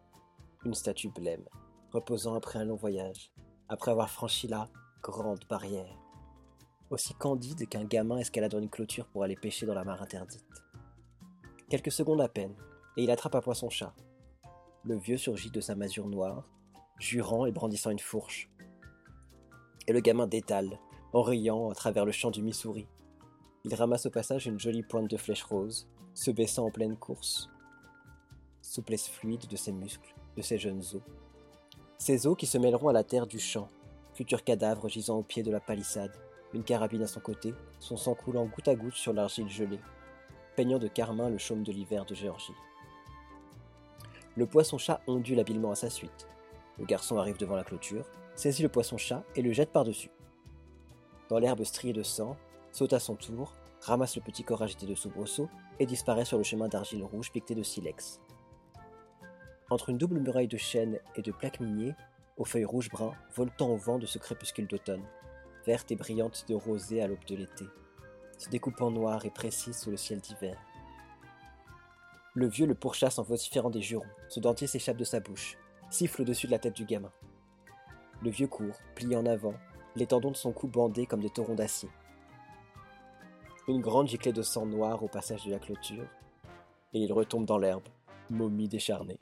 Une 0.65 0.75
statue 0.75 1.09
blême, 1.09 1.45
reposant 1.91 2.35
après 2.35 2.59
un 2.59 2.65
long 2.65 2.77
voyage, 2.77 3.33
après 3.69 3.91
avoir 3.91 4.11
franchi 4.11 4.47
la 4.47 4.69
grande 5.03 5.45
barrière. 5.49 5.99
Aussi 6.91 7.15
candide 7.15 7.67
qu'un 7.69 7.85
gamin 7.85 8.19
escaladant 8.19 8.59
une 8.59 8.69
clôture 8.69 9.09
pour 9.09 9.25
aller 9.25 9.37
pêcher 9.37 9.65
dans 9.65 9.75
la 9.75 9.85
mare 9.85 10.03
interdite. 10.03 10.63
Quelques 11.71 11.91
secondes 11.91 12.21
à 12.21 12.29
peine, 12.29 12.55
et 12.99 13.05
il 13.05 13.11
attrape 13.11 13.35
un 13.35 13.41
poisson-chat. 13.41 13.95
Le 14.85 14.99
vieux 14.99 15.17
surgit 15.17 15.51
de 15.51 15.61
sa 15.61 15.75
masure 15.75 16.09
noire, 16.09 16.47
jurant 16.99 17.47
et 17.47 17.53
brandissant 17.53 17.91
une 17.91 17.99
fourche. 17.99 18.51
Et 19.87 19.93
le 19.93 20.01
gamin 20.01 20.27
détale, 20.27 20.79
en 21.13 21.23
riant 21.23 21.71
à 21.71 21.75
travers 21.75 22.05
le 22.05 22.13
champ 22.13 22.31
du 22.31 22.43
Missouri, 22.43 22.87
il 23.65 23.75
ramasse 23.75 24.07
au 24.07 24.11
passage 24.11 24.47
une 24.47 24.59
jolie 24.59 24.83
pointe 24.83 25.09
de 25.09 25.17
flèche 25.17 25.45
rose, 25.45 25.89
se 26.15 26.31
baissant 26.31 26.67
en 26.67 26.71
pleine 26.71 26.97
course. 26.97 27.49
Souplesse 28.61 29.09
fluide 29.09 29.47
de 29.47 29.57
ses 29.57 29.73
muscles, 29.73 30.15
de 30.37 30.43
ses 30.43 30.59
jeunes 30.59 30.81
os. 30.81 31.03
Ces 31.99 32.27
os 32.27 32.37
qui 32.37 32.47
se 32.47 32.59
mêleront 32.59 32.89
à 32.89 32.93
la 32.93 33.05
terre 33.05 33.27
du 33.27 33.39
champ, 33.39 33.69
futur 34.15 34.45
cadavre 34.45 34.89
gisant 34.89 35.19
au 35.19 35.23
pied 35.23 35.43
de 35.43 35.51
la 35.51 35.61
palissade, 35.61 36.17
une 36.53 36.65
carabine 36.65 37.03
à 37.03 37.07
son 37.07 37.21
côté, 37.21 37.55
son 37.79 37.97
sang 37.97 38.15
coulant 38.15 38.47
goutte 38.47 38.69
à 38.69 38.75
goutte 38.75 38.95
sur 38.95 39.13
l'argile 39.13 39.49
gelée, 39.49 39.81
peignant 40.57 40.79
de 40.79 40.89
carmin 40.89 41.31
le 41.31 41.39
chaume 41.39 41.63
de 41.63 41.73
l'hiver 41.73 42.05
de 42.05 42.15
Géorgie. 42.15 42.55
Le 44.37 44.47
poisson-chat 44.47 45.01
ondule 45.07 45.41
habilement 45.41 45.71
à 45.71 45.75
sa 45.77 45.91
suite. 45.91 46.29
Le 46.79 46.85
garçon 46.85 47.19
arrive 47.19 47.39
devant 47.39 47.57
la 47.57 47.65
clôture, 47.65 48.09
saisit 48.35 48.63
le 48.63 48.69
poisson-chat 48.69 49.25
et 49.37 49.43
le 49.43 49.53
jette 49.53 49.73
par-dessus. 49.73 50.11
Dans 51.29 51.39
l'herbe 51.39 51.65
striée 51.65 51.93
de 51.93 52.03
sang, 52.03 52.37
saute 52.73 52.93
à 52.93 52.99
son 52.99 53.15
tour, 53.15 53.55
ramasse 53.81 54.17
le 54.17 54.23
petit 54.23 54.45
corps 54.45 54.63
agité 54.63 54.87
de 54.87 54.95
soubresaut 54.95 55.49
et 55.79 55.87
disparaît 55.87 56.25
sur 56.25 56.39
le 56.39 56.45
chemin 56.45 56.69
d'argile 56.69 57.05
rouge 57.05 57.33
piqueté 57.33 57.55
de 57.55 57.63
silex. 57.63 58.21
Entre 59.71 59.89
une 59.89 59.99
double 59.99 60.21
muraille 60.21 60.49
de 60.49 60.57
chêne 60.57 60.99
et 61.17 61.23
de 61.23 61.33
plaques 61.33 61.61
miniers, 61.61 61.95
aux 62.37 62.45
feuilles 62.45 62.65
rouge-brun, 62.65 63.15
voltant 63.35 63.71
au 63.71 63.77
vent 63.77 63.99
de 63.99 64.07
ce 64.07 64.19
crépuscule 64.19 64.67
d'automne, 64.67 65.05
verte 65.67 65.91
et 65.91 65.97
brillante 65.97 66.45
de 66.49 66.55
rosée 66.55 67.03
à 67.03 67.07
l'aube 67.07 67.25
de 67.27 67.37
l'été, 67.37 67.65
se 68.39 68.49
découpant 68.49 68.91
noir 68.91 69.25
et 69.25 69.31
précis 69.31 69.73
sous 69.73 69.91
le 69.91 69.97
ciel 69.97 70.21
d'hiver. 70.21 70.59
Le 72.35 72.47
vieux 72.47 72.67
le 72.67 72.75
pourchasse 72.75 73.19
en 73.19 73.23
vociférant 73.23 73.71
des 73.71 73.83
jurons, 73.83 74.07
son 74.29 74.41
dentier 74.41 74.67
s'échappe 74.67 74.97
de 74.97 75.05
sa 75.05 75.21
bouche, 75.21 75.59
siffle 75.93 76.23
au-dessus 76.23 76.47
de 76.47 76.53
la 76.53 76.59
tête 76.59 76.75
du 76.75 76.85
gamin. 76.85 77.13
Le 78.23 78.31
vieux 78.31 78.47
court, 78.47 78.77
plie 78.95 79.15
en 79.15 79.27
avant, 79.27 79.55
les 79.95 80.07
tendons 80.07 80.31
de 80.31 80.37
son 80.37 80.53
cou 80.53 80.67
bandés 80.67 81.07
comme 81.07 81.21
des 81.21 81.31
taurons 81.31 81.55
d'acier. 81.55 81.91
Une 83.69 83.81
grande 83.81 84.09
giclée 84.09 84.33
de 84.33 84.43
sang 84.43 84.67
noir 84.67 85.03
au 85.03 85.09
passage 85.09 85.45
de 85.45 85.51
la 85.51 85.59
clôture, 85.59 86.07
et 86.95 86.99
il 86.99 87.13
retombe 87.13 87.45
dans 87.45 87.59
l'herbe, 87.59 87.87
momie 88.31 88.69
décharnée. 88.69 89.19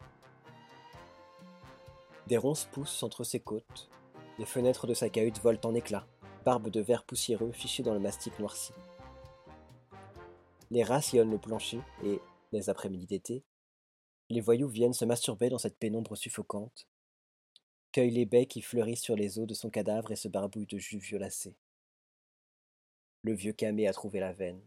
Des 2.27 2.37
ronces 2.37 2.67
poussent 2.67 3.03
entre 3.03 3.25
ses 3.25 3.41
côtes, 3.41 3.91
les 4.39 4.47
fenêtres 4.47 4.87
de 4.87 4.95
sa 4.95 5.09
cahute 5.09 5.41
volent 5.41 5.61
en 5.65 5.75
éclats, 5.75 6.07
barbe 6.45 6.71
de 6.71 6.81
verre 6.81 7.05
poussiéreux 7.05 7.53
fichée 7.53 7.83
dans 7.83 7.95
le 7.95 8.01
mastic 8.01 8.39
noirci. 8.39 8.73
Les 10.71 10.85
rats 10.85 11.03
sillonnent 11.03 11.33
le 11.33 11.39
plancher 11.39 11.81
et, 12.05 12.21
les 12.53 12.71
après-midi 12.71 13.07
d'été, 13.07 13.43
les 14.31 14.41
voyous 14.41 14.69
viennent 14.69 14.93
se 14.93 15.05
masturber 15.05 15.49
dans 15.49 15.59
cette 15.59 15.77
pénombre 15.77 16.17
suffocante, 16.17 16.87
cueillent 17.91 18.13
les 18.13 18.27
baies 18.27 18.47
qui 18.47 18.63
fleurissent 18.63 19.03
sur 19.03 19.17
les 19.17 19.41
os 19.41 19.47
de 19.47 19.55
son 19.55 19.71
cadavre 19.71 20.13
et 20.13 20.17
se 20.17 20.29
barbouillent 20.29 20.67
de 20.67 20.79
jus 20.79 20.99
violacé. 20.99 21.57
Le 23.23 23.35
vieux 23.35 23.53
camé 23.53 23.89
a 23.89 23.93
trouvé 23.93 24.21
la 24.21 24.33
veine. 24.33 24.63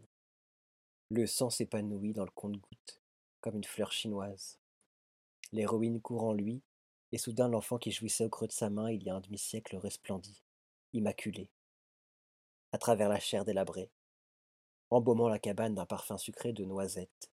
Le 1.08 1.26
sang 1.26 1.48
s'épanouit 1.48 2.12
dans 2.12 2.26
le 2.26 2.30
compte-gouttes, 2.30 3.00
comme 3.40 3.56
une 3.56 3.64
fleur 3.64 3.90
chinoise. 3.90 4.58
L'héroïne 5.50 6.00
court 6.00 6.24
en 6.24 6.34
lui, 6.34 6.60
et 7.12 7.18
soudain 7.18 7.48
l'enfant 7.48 7.78
qui 7.78 7.90
jouissait 7.90 8.24
au 8.24 8.30
creux 8.30 8.46
de 8.46 8.52
sa 8.52 8.68
main 8.68 8.90
il 8.90 9.02
y 9.02 9.08
a 9.08 9.14
un 9.14 9.20
demi-siècle 9.20 9.76
resplendit, 9.76 10.42
immaculé, 10.92 11.48
à 12.72 12.78
travers 12.78 13.08
la 13.08 13.18
chair 13.18 13.44
délabrée, 13.44 13.90
embaumant 14.90 15.28
la 15.28 15.38
cabane 15.38 15.74
d'un 15.74 15.86
parfum 15.86 16.18
sucré 16.18 16.52
de 16.52 16.64
noisettes, 16.64 17.30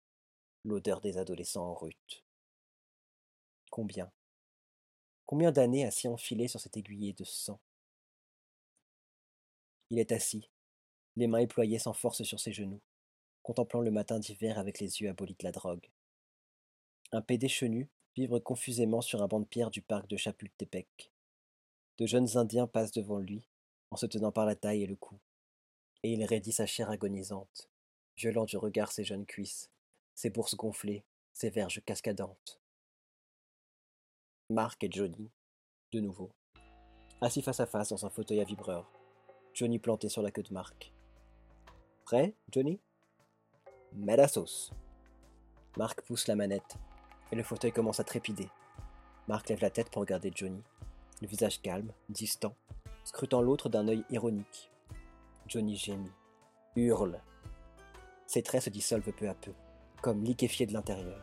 l'odeur 0.64 1.00
des 1.00 1.18
adolescents 1.18 1.66
en 1.66 1.74
rut. 1.74 2.24
Combien? 3.70 4.10
Combien 5.26 5.52
d'années 5.52 5.84
a 5.84 5.90
s'y 5.90 6.08
enfilé 6.08 6.48
sur 6.48 6.60
cet 6.60 6.76
aiguillé 6.76 7.12
de 7.12 7.24
sang? 7.24 7.60
Il 9.90 9.98
est 9.98 10.12
assis, 10.12 10.50
les 11.16 11.26
mains 11.26 11.38
éployées 11.38 11.78
sans 11.78 11.92
force 11.92 12.22
sur 12.22 12.40
ses 12.40 12.52
genoux, 12.52 12.80
contemplant 13.42 13.80
le 13.80 13.90
matin 13.90 14.18
d'hiver 14.18 14.58
avec 14.58 14.80
les 14.80 15.00
yeux 15.00 15.08
abolis 15.08 15.36
de 15.38 15.44
la 15.44 15.52
drogue. 15.52 15.90
Un 17.12 17.22
pédé 17.22 17.48
chenu 17.48 17.88
vibre 18.14 18.38
confusément 18.40 19.00
sur 19.00 19.22
un 19.22 19.28
banc 19.28 19.40
de 19.40 19.46
pierre 19.46 19.70
du 19.70 19.82
parc 19.82 20.08
de 20.08 20.16
Chapultepec. 20.16 21.12
De 21.98 22.06
jeunes 22.06 22.36
Indiens 22.36 22.66
passent 22.66 22.92
devant 22.92 23.18
lui, 23.18 23.44
en 23.90 23.96
se 23.96 24.06
tenant 24.06 24.32
par 24.32 24.46
la 24.46 24.56
taille 24.56 24.82
et 24.82 24.86
le 24.86 24.96
cou, 24.96 25.18
et 26.02 26.12
il 26.12 26.24
raidit 26.24 26.52
sa 26.52 26.66
chair 26.66 26.90
agonisante, 26.90 27.68
violant 28.16 28.44
du 28.44 28.56
regard 28.56 28.92
ses 28.92 29.04
jeunes 29.04 29.26
cuisses, 29.26 29.70
ses 30.20 30.28
bourses 30.28 30.54
gonflées, 30.54 31.02
ses 31.32 31.48
verges 31.48 31.82
cascadantes. 31.86 32.60
Mark 34.50 34.84
et 34.84 34.90
Johnny, 34.92 35.30
de 35.92 36.00
nouveau, 36.00 36.30
assis 37.22 37.40
face 37.40 37.60
à 37.60 37.64
face 37.64 37.88
dans 37.88 38.04
un 38.04 38.10
fauteuil 38.10 38.42
à 38.42 38.44
vibreur, 38.44 38.92
Johnny 39.54 39.78
planté 39.78 40.10
sur 40.10 40.20
la 40.20 40.30
queue 40.30 40.42
de 40.42 40.52
Mark. 40.52 40.92
Prêt, 42.04 42.34
Johnny? 42.52 42.78
Mets 43.94 44.18
la 44.18 44.28
sauce. 44.28 44.72
Mark 45.78 46.02
pousse 46.02 46.28
la 46.28 46.36
manette, 46.36 46.76
et 47.32 47.36
le 47.36 47.42
fauteuil 47.42 47.72
commence 47.72 48.00
à 48.00 48.04
trépider. 48.04 48.50
Mark 49.26 49.48
lève 49.48 49.62
la 49.62 49.70
tête 49.70 49.88
pour 49.88 50.00
regarder 50.00 50.30
Johnny, 50.34 50.62
le 51.22 51.28
visage 51.28 51.62
calme, 51.62 51.94
distant, 52.10 52.54
scrutant 53.04 53.40
l'autre 53.40 53.70
d'un 53.70 53.88
œil 53.88 54.04
ironique. 54.10 54.70
Johnny 55.46 55.76
gémit, 55.76 56.12
hurle. 56.76 57.22
Ses 58.26 58.42
traits 58.42 58.64
se 58.64 58.70
dissolvent 58.70 59.14
peu 59.14 59.26
à 59.26 59.34
peu, 59.34 59.54
comme 60.00 60.24
liquéfiés 60.24 60.66
de 60.66 60.72
l'intérieur. 60.72 61.20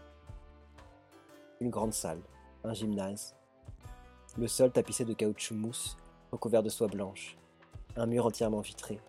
Une 1.60 1.70
grande 1.70 1.94
salle, 1.94 2.22
un 2.64 2.74
gymnase. 2.74 3.36
Le 4.38 4.48
sol 4.48 4.72
tapissé 4.72 5.04
de 5.06 5.14
caoutchouc 5.14 5.56
mousse, 5.56 5.98
recouvert 6.32 6.62
de 6.62 6.70
soie 6.70 6.88
blanche. 6.88 7.38
Un 7.96 8.06
mur 8.06 8.26
entièrement 8.28 8.62
vitré. 8.62 9.00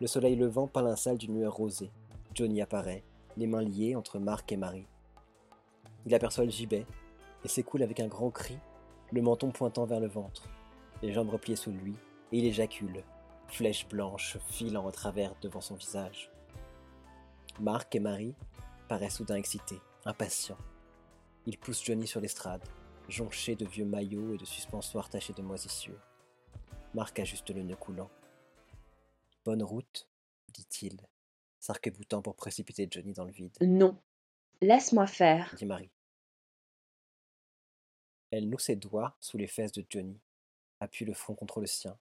Le 0.00 0.06
soleil 0.06 0.36
levant 0.36 0.68
peint 0.68 0.82
la 0.82 0.96
salle 0.96 1.18
d'une 1.18 1.34
lueur 1.34 1.54
rosée. 1.54 1.90
Johnny 2.34 2.62
apparaît, 2.62 3.02
les 3.36 3.48
mains 3.48 3.62
liées 3.62 3.96
entre 3.96 4.20
Marc 4.20 4.52
et 4.52 4.56
Marie. 4.56 4.86
Il 6.06 6.14
aperçoit 6.14 6.44
le 6.44 6.50
gibet 6.50 6.86
et 7.44 7.48
s'écoule 7.48 7.82
avec 7.82 7.98
un 7.98 8.06
grand 8.06 8.30
cri, 8.30 8.58
le 9.10 9.22
menton 9.22 9.50
pointant 9.50 9.86
vers 9.86 10.00
le 10.00 10.06
ventre, 10.06 10.48
les 11.02 11.12
jambes 11.12 11.30
repliées 11.30 11.56
sous 11.56 11.72
lui, 11.72 11.96
et 12.30 12.38
il 12.38 12.44
éjacule, 12.44 13.02
flèche 13.48 13.88
blanche 13.88 14.38
filant 14.46 14.86
au 14.86 14.92
travers 14.92 15.34
devant 15.42 15.60
son 15.60 15.74
visage. 15.74 16.30
Marc 17.58 17.94
et 17.94 18.00
Marie 18.00 18.34
paraissent 18.90 19.18
soudain 19.18 19.36
excités, 19.36 19.80
impatients. 20.04 20.58
Ils 21.46 21.56
poussent 21.56 21.84
Johnny 21.84 22.08
sur 22.08 22.20
l'estrade, 22.20 22.68
jonché 23.08 23.54
de 23.54 23.64
vieux 23.64 23.84
maillots 23.84 24.34
et 24.34 24.36
de 24.36 24.44
suspensoires 24.44 25.08
tachés 25.08 25.32
de 25.32 25.42
moisissures. 25.42 26.04
Marc 26.92 27.20
ajuste 27.20 27.50
le 27.50 27.62
nœud 27.62 27.76
coulant. 27.76 28.10
Bonne 29.44 29.62
route, 29.62 30.08
dit-il, 30.52 31.06
s'arc-boutant 31.60 32.20
pour 32.20 32.34
précipiter 32.34 32.88
Johnny 32.90 33.12
dans 33.12 33.24
le 33.24 33.30
vide. 33.30 33.56
Non, 33.60 33.96
laisse-moi 34.60 35.06
faire, 35.06 35.54
dit 35.56 35.66
Marie. 35.66 35.92
Elle 38.32 38.48
noue 38.48 38.58
ses 38.58 38.74
doigts 38.74 39.16
sous 39.20 39.38
les 39.38 39.46
fesses 39.46 39.70
de 39.70 39.86
Johnny, 39.88 40.20
appuie 40.80 41.04
le 41.04 41.14
front 41.14 41.36
contre 41.36 41.60
le 41.60 41.66
sien, 41.68 41.96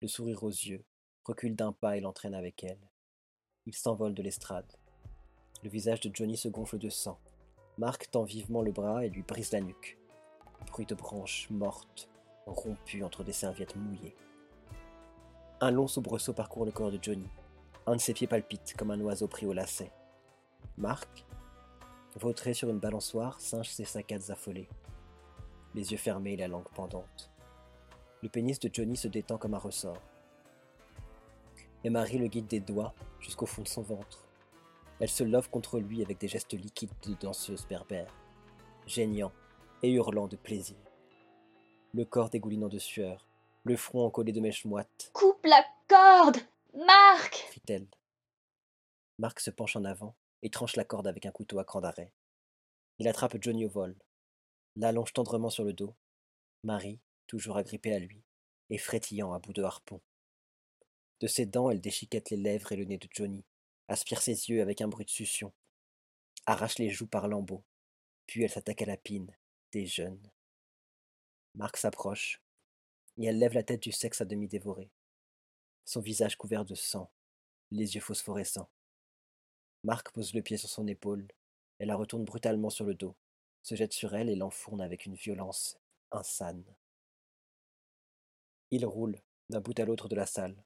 le 0.00 0.06
sourire 0.06 0.44
aux 0.44 0.50
yeux, 0.50 0.84
recule 1.24 1.56
d'un 1.56 1.72
pas 1.72 1.96
et 1.96 2.00
l'entraîne 2.00 2.34
avec 2.36 2.62
elle. 2.62 2.92
Il 3.66 3.74
s'envole 3.74 4.14
de 4.14 4.22
l'estrade. 4.22 4.72
Le 5.64 5.70
visage 5.70 6.00
de 6.00 6.10
Johnny 6.14 6.36
se 6.36 6.48
gonfle 6.48 6.78
de 6.78 6.88
sang. 6.88 7.18
Marc 7.78 8.10
tend 8.10 8.22
vivement 8.22 8.62
le 8.62 8.70
bras 8.70 9.04
et 9.04 9.10
lui 9.10 9.22
brise 9.22 9.52
la 9.52 9.60
nuque. 9.60 9.98
Bruit 10.66 10.86
de 10.86 10.94
branches 10.94 11.48
mortes, 11.50 12.08
rompues 12.46 13.02
entre 13.02 13.24
des 13.24 13.32
serviettes 13.32 13.74
mouillées. 13.74 14.16
Un 15.60 15.72
long 15.72 15.88
soubresaut 15.88 16.32
parcourt 16.32 16.64
le 16.64 16.70
corps 16.70 16.92
de 16.92 16.98
Johnny. 17.02 17.28
Un 17.86 17.96
de 17.96 18.00
ses 18.00 18.14
pieds 18.14 18.28
palpite 18.28 18.74
comme 18.78 18.92
un 18.92 19.00
oiseau 19.00 19.26
pris 19.26 19.46
au 19.46 19.52
lacet. 19.52 19.90
Marc, 20.76 21.24
vautré 22.14 22.54
sur 22.54 22.68
une 22.68 22.78
balançoire, 22.78 23.40
singe 23.40 23.70
ses 23.70 23.84
saccades 23.84 24.30
affolées. 24.30 24.68
Les 25.74 25.90
yeux 25.90 25.98
fermés 25.98 26.34
et 26.34 26.36
la 26.36 26.48
langue 26.48 26.68
pendante. 26.74 27.32
Le 28.22 28.28
pénis 28.28 28.60
de 28.60 28.70
Johnny 28.72 28.96
se 28.96 29.08
détend 29.08 29.38
comme 29.38 29.54
un 29.54 29.58
ressort. 29.58 30.02
Et 31.82 31.90
Marie 31.90 32.18
le 32.18 32.28
guide 32.28 32.46
des 32.46 32.60
doigts 32.60 32.94
jusqu'au 33.18 33.46
fond 33.46 33.62
de 33.62 33.68
son 33.68 33.82
ventre. 33.82 34.27
Elle 35.00 35.08
se 35.08 35.22
love 35.22 35.48
contre 35.48 35.78
lui 35.78 36.02
avec 36.02 36.18
des 36.18 36.28
gestes 36.28 36.54
liquides 36.54 36.92
de 37.02 37.14
danseuse 37.14 37.66
berbère, 37.68 38.12
geignant 38.86 39.32
et 39.82 39.92
hurlant 39.92 40.26
de 40.26 40.36
plaisir. 40.36 40.76
Le 41.92 42.04
corps 42.04 42.30
dégoulinant 42.30 42.68
de 42.68 42.78
sueur, 42.78 43.28
le 43.64 43.76
front 43.76 44.04
encollé 44.04 44.32
de 44.32 44.40
mèches 44.40 44.64
moites. 44.64 45.10
Coupe 45.12 45.44
la 45.44 45.64
corde 45.86 46.38
Marc 46.74 47.46
crie-t-elle. 47.48 47.86
Marc 49.18 49.40
se 49.40 49.50
penche 49.50 49.76
en 49.76 49.84
avant 49.84 50.16
et 50.42 50.50
tranche 50.50 50.76
la 50.76 50.84
corde 50.84 51.06
avec 51.06 51.26
un 51.26 51.30
couteau 51.30 51.58
à 51.58 51.64
cran 51.64 51.80
d'arrêt. 51.80 52.12
Il 52.98 53.06
attrape 53.06 53.36
Johnny 53.40 53.64
au 53.64 53.68
vol, 53.68 53.96
l'allonge 54.76 55.12
tendrement 55.12 55.50
sur 55.50 55.64
le 55.64 55.72
dos. 55.72 55.94
Marie, 56.64 57.00
toujours 57.26 57.56
agrippée 57.56 57.94
à 57.94 57.98
lui, 58.00 58.24
et 58.70 58.78
frétillant 58.78 59.32
à 59.32 59.38
bout 59.38 59.52
de 59.52 59.62
harpon. 59.62 60.00
De 61.20 61.26
ses 61.26 61.46
dents, 61.46 61.70
elle 61.70 61.80
déchiquette 61.80 62.30
les 62.30 62.36
lèvres 62.36 62.72
et 62.72 62.76
le 62.76 62.84
nez 62.84 62.98
de 62.98 63.08
Johnny, 63.10 63.44
aspire 63.88 64.22
ses 64.22 64.50
yeux 64.50 64.62
avec 64.62 64.80
un 64.80 64.88
bruit 64.88 65.04
de 65.04 65.10
succion, 65.10 65.52
arrache 66.46 66.78
les 66.78 66.90
joues 66.90 67.06
par 67.06 67.28
lambeaux, 67.28 67.64
puis 68.26 68.42
elle 68.42 68.50
s'attaque 68.50 68.82
à 68.82 68.86
la 68.86 68.96
pine, 68.96 69.36
des 69.72 69.86
jeunes. 69.86 70.30
Marc 71.54 71.76
s'approche, 71.76 72.42
et 73.16 73.26
elle 73.26 73.38
lève 73.38 73.54
la 73.54 73.62
tête 73.62 73.82
du 73.82 73.92
sexe 73.92 74.20
à 74.20 74.24
demi 74.24 74.46
dévoré, 74.48 74.90
son 75.84 76.00
visage 76.00 76.36
couvert 76.36 76.64
de 76.64 76.74
sang, 76.74 77.10
les 77.70 77.94
yeux 77.94 78.00
phosphorescents. 78.00 78.70
Marc 79.84 80.12
pose 80.12 80.34
le 80.34 80.42
pied 80.42 80.56
sur 80.56 80.68
son 80.68 80.86
épaule, 80.86 81.26
et 81.80 81.86
la 81.86 81.96
retourne 81.96 82.24
brutalement 82.24 82.70
sur 82.70 82.84
le 82.84 82.94
dos, 82.94 83.16
se 83.62 83.74
jette 83.74 83.92
sur 83.92 84.14
elle 84.14 84.28
et 84.28 84.36
l'enfourne 84.36 84.80
avec 84.80 85.06
une 85.06 85.14
violence 85.14 85.78
insane. 86.10 86.64
Il 88.70 88.84
roule 88.84 89.20
d'un 89.48 89.60
bout 89.60 89.78
à 89.78 89.84
l'autre 89.84 90.08
de 90.08 90.16
la 90.16 90.26
salle. 90.26 90.62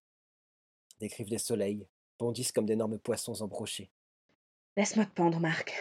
Griffes 1.01 1.29
des 1.29 1.39
soleils 1.39 1.89
bondissent 2.23 2.53
comme 2.53 2.67
d'énormes 2.67 2.99
poissons 2.99 3.43
embrochés. 3.43 3.91
Laisse-moi 4.77 5.05
te 5.05 5.11
pendre, 5.11 5.41
Marc. 5.41 5.75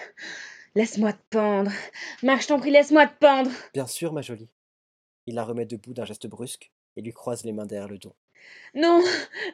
Laisse-moi 0.76 1.14
te 1.14 1.24
pendre. 1.30 1.72
Marc, 2.24 2.42
je 2.42 2.48
t'en 2.48 2.60
prie, 2.60 2.72
laisse-moi 2.72 3.08
te 3.08 3.18
pendre. 3.20 3.52
Bien 3.74 3.88
sûr, 3.88 4.12
ma 4.12 4.22
jolie. 4.22 4.50
Il 5.28 5.36
la 5.36 5.44
remet 5.44 5.66
debout 5.66 5.94
d'un 5.94 6.06
geste 6.06 6.28
brusque 6.28 6.72
et 6.98 7.02
lui 7.02 7.14
croise 7.14 7.44
les 7.44 7.54
mains 7.54 7.66
derrière 7.66 7.88
le 7.88 7.98
dos. 7.98 8.16
Non 8.74 9.02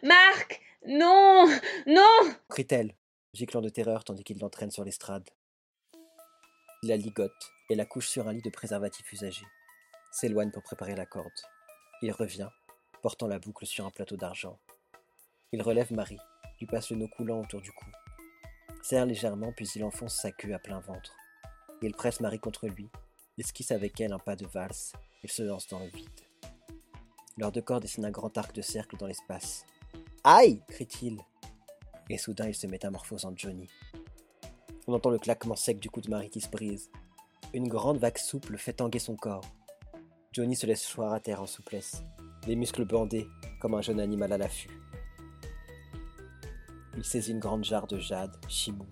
Marc 0.04 0.62
Non 0.88 1.46
Non 1.86 2.36
crie-t-elle, 2.50 2.96
giclant 3.34 3.62
de 3.62 3.70
terreur 3.70 4.06
tandis 4.06 4.24
qu'il 4.24 4.40
l'entraîne 4.40 4.72
sur 4.72 4.86
l'estrade. 4.86 5.30
Il 6.84 6.90
la 6.90 6.96
ligote 6.96 7.52
et 7.70 7.76
la 7.76 7.86
couche 7.86 8.08
sur 8.08 8.28
un 8.28 8.34
lit 8.34 8.42
de 8.42 8.50
préservatif 8.50 9.12
usagé. 9.12 9.46
S'éloigne 10.12 10.52
pour 10.52 10.64
préparer 10.64 10.96
la 10.96 11.06
corde. 11.06 11.28
Il 12.02 12.12
revient, 12.12 12.50
portant 13.02 13.28
la 13.28 13.40
boucle 13.40 13.66
sur 13.66 13.86
un 13.86 13.92
plateau 13.92 14.16
d'argent. 14.16 14.58
Il 15.52 15.62
relève 15.62 15.92
Marie, 15.92 16.20
lui 16.60 16.68
passe 16.68 16.90
le 16.90 16.98
nœud 16.98 17.08
coulant 17.08 17.42
autour 17.42 17.62
du 17.62 17.72
cou. 17.72 17.86
Serre 18.82 19.06
légèrement, 19.06 19.52
puis 19.52 19.68
il 19.76 19.84
enfonce 19.84 20.16
sa 20.16 20.32
queue 20.32 20.54
à 20.54 20.60
plein 20.60 20.80
ventre. 20.80 21.16
Il 21.82 21.94
presse 21.94 22.20
Marie 22.22 22.40
contre 22.40 22.68
lui, 22.68 22.90
esquisse 23.38 23.72
avec 23.72 24.00
elle 24.02 24.14
un 24.14 24.20
pas 24.20 24.36
de 24.36 24.46
valse 24.46 24.94
et 25.24 25.28
se 25.28 25.44
lance 25.44 25.68
dans 25.68 25.80
le 25.80 25.88
vide. 25.88 26.10
Leurs 27.38 27.52
deux 27.52 27.62
corps 27.62 27.80
dessinent 27.80 28.06
un 28.06 28.12
grand 28.12 28.36
arc 28.38 28.56
de 28.56 28.62
cercle 28.62 28.98
dans 28.98 29.08
l'espace. 29.08 29.66
Aïe 30.24 30.62
crie-t-il. 30.68 31.20
Et 32.10 32.18
soudain 32.18 32.48
il 32.48 32.56
se 32.56 32.66
métamorphose 32.66 33.26
en 33.26 33.36
Johnny. 33.36 33.70
On 34.88 34.94
entend 34.94 35.10
le 35.10 35.20
claquement 35.20 35.56
sec 35.56 35.80
du 35.80 35.90
coup 35.90 36.02
de 36.02 36.10
Marie 36.10 36.30
qui 36.30 36.42
se 36.42 36.50
brise. 36.50 36.90
Une 37.54 37.68
grande 37.68 38.00
vague 38.00 38.18
souple 38.18 38.58
fait 38.58 38.74
tanguer 38.74 39.00
son 39.00 39.16
corps. 39.16 39.46
Johnny 40.32 40.56
se 40.56 40.66
laisse 40.66 40.88
choir 40.88 41.14
à 41.14 41.20
terre 41.20 41.42
en 41.42 41.46
souplesse, 41.48 42.04
les 42.48 42.56
muscles 42.56 42.86
bandés 42.86 43.28
comme 43.60 43.76
un 43.76 43.82
jeune 43.82 44.00
animal 44.00 44.32
à 44.34 44.38
l'affût. 44.38 44.70
Il 46.98 47.04
saisit 47.04 47.32
une 47.32 47.40
grande 47.40 47.64
jarre 47.64 47.88
de 47.88 48.00
jade, 48.00 48.36
chimou, 48.50 48.86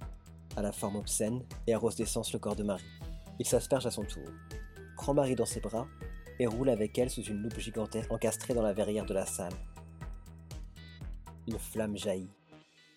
à 0.56 0.62
la 0.62 0.72
forme 0.72 0.96
obscène, 0.96 1.44
et 1.66 1.74
arrose 1.74 1.96
d'essence 1.96 2.32
le 2.32 2.40
corps 2.40 2.56
de 2.56 2.64
Marie. 2.64 2.84
Il 3.40 3.48
s'asperge 3.48 3.88
à 3.88 3.92
son 3.92 4.04
tour, 4.04 4.30
prend 4.96 5.14
Marie 5.14 5.36
dans 5.36 5.46
ses 5.46 5.60
bras 5.60 5.88
et 6.40 6.48
roule 6.48 6.70
avec 6.70 6.98
elle 6.98 7.10
sous 7.10 7.24
une 7.24 7.42
loupe 7.42 7.58
gigantesque 7.58 8.12
encastrée 8.12 8.54
dans 8.54 8.62
la 8.62 8.74
verrière 8.74 9.06
de 9.06 9.14
la 9.14 9.26
salle. 9.26 9.54
Une 11.48 11.60
flamme 11.60 11.98
jaillit. 11.98 12.32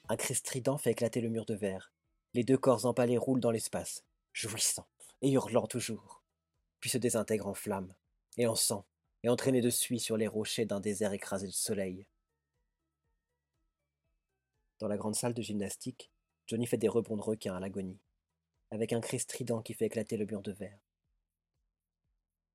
Un 0.08 0.16
cri 0.16 0.34
strident 0.34 0.78
fait 0.78 0.92
éclater 0.92 1.20
le 1.20 1.28
mur 1.28 1.44
de 1.44 1.54
verre. 1.54 1.92
Les 2.34 2.44
deux 2.44 2.58
corps 2.58 2.86
empalés 2.86 3.18
roulent 3.18 3.40
dans 3.40 3.50
l'espace, 3.50 4.04
jouissant 4.32 4.86
et 5.22 5.30
hurlant 5.30 5.66
toujours, 5.66 6.22
puis 6.80 6.90
se 6.90 6.98
désintègrent 6.98 7.48
en 7.48 7.54
flammes, 7.54 7.94
et 8.36 8.46
en 8.46 8.54
sang, 8.54 8.84
et 9.22 9.28
entraînés 9.28 9.60
de 9.60 9.70
suie 9.70 10.00
sur 10.00 10.16
les 10.16 10.28
rochers 10.28 10.66
d'un 10.66 10.80
désert 10.80 11.12
écrasé 11.12 11.46
de 11.46 11.52
soleil. 11.52 12.06
Dans 14.78 14.88
la 14.88 14.96
grande 14.96 15.16
salle 15.16 15.34
de 15.34 15.42
gymnastique, 15.42 16.10
Johnny 16.46 16.66
fait 16.66 16.76
des 16.76 16.88
rebonds 16.88 17.16
de 17.16 17.22
requin 17.22 17.54
à 17.54 17.60
l'agonie, 17.60 18.00
avec 18.70 18.92
un 18.92 19.00
cri 19.00 19.18
strident 19.18 19.62
qui 19.62 19.74
fait 19.74 19.86
éclater 19.86 20.16
le 20.16 20.26
mur 20.26 20.40
de 20.40 20.52
verre. 20.52 20.78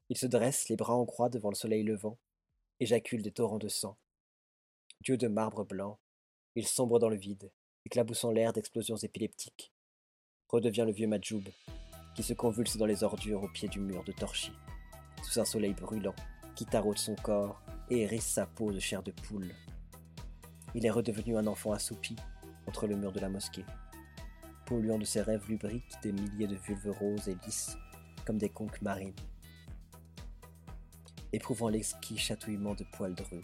Il 0.09 0.17
se 0.17 0.25
dresse, 0.25 0.69
les 0.69 0.75
bras 0.75 0.95
en 0.95 1.05
croix 1.05 1.29
devant 1.29 1.49
le 1.49 1.55
soleil 1.55 1.83
levant, 1.83 2.17
éjacule 2.79 3.21
des 3.21 3.31
torrents 3.31 3.59
de 3.59 3.67
sang. 3.67 3.97
Dieu 5.01 5.17
de 5.17 5.27
marbre 5.27 5.65
blanc, 5.65 5.99
il 6.55 6.67
sombre 6.67 6.99
dans 6.99 7.09
le 7.09 7.15
vide, 7.15 7.51
éclaboussant 7.85 8.31
l'air 8.31 8.53
d'explosions 8.53 8.97
épileptiques. 8.97 9.73
Redevient 10.47 10.85
le 10.85 10.93
vieux 10.93 11.07
Majoub, 11.07 11.43
qui 12.15 12.23
se 12.23 12.33
convulse 12.33 12.77
dans 12.77 12.85
les 12.85 13.03
ordures 13.03 13.43
au 13.43 13.49
pied 13.49 13.67
du 13.67 13.79
mur 13.79 14.03
de 14.03 14.11
torchis, 14.11 14.53
sous 15.23 15.39
un 15.39 15.45
soleil 15.45 15.73
brûlant 15.73 16.15
qui 16.55 16.65
taraude 16.65 16.97
son 16.97 17.15
corps 17.15 17.61
et 17.89 18.01
hérisse 18.01 18.27
sa 18.27 18.45
peau 18.45 18.71
de 18.71 18.79
chair 18.79 19.01
de 19.03 19.11
poule. 19.11 19.53
Il 20.75 20.85
est 20.85 20.91
redevenu 20.91 21.37
un 21.37 21.47
enfant 21.47 21.71
assoupi 21.71 22.15
entre 22.67 22.87
le 22.87 22.95
mur 22.95 23.11
de 23.11 23.19
la 23.19 23.29
mosquée, 23.29 23.65
polluant 24.65 24.97
de 24.97 25.05
ses 25.05 25.21
rêves 25.21 25.47
lubriques 25.47 25.93
des 26.01 26.11
milliers 26.11 26.47
de 26.47 26.55
vulves 26.55 26.91
roses 26.91 27.27
et 27.27 27.37
lisses 27.45 27.77
comme 28.25 28.37
des 28.37 28.49
conques 28.49 28.81
marines, 28.81 29.15
éprouvant 31.31 31.69
l'exquis 31.69 32.17
chatouillement 32.17 32.73
de 32.73 32.85
poils 32.93 33.15
dreux 33.15 33.41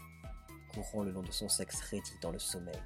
courant 0.74 1.04
le 1.04 1.12
long 1.12 1.24
de 1.24 1.32
son 1.32 1.50
sexe 1.50 1.82
raidi 1.82 2.14
dans 2.22 2.32
le 2.32 2.40
sommeil. 2.40 2.80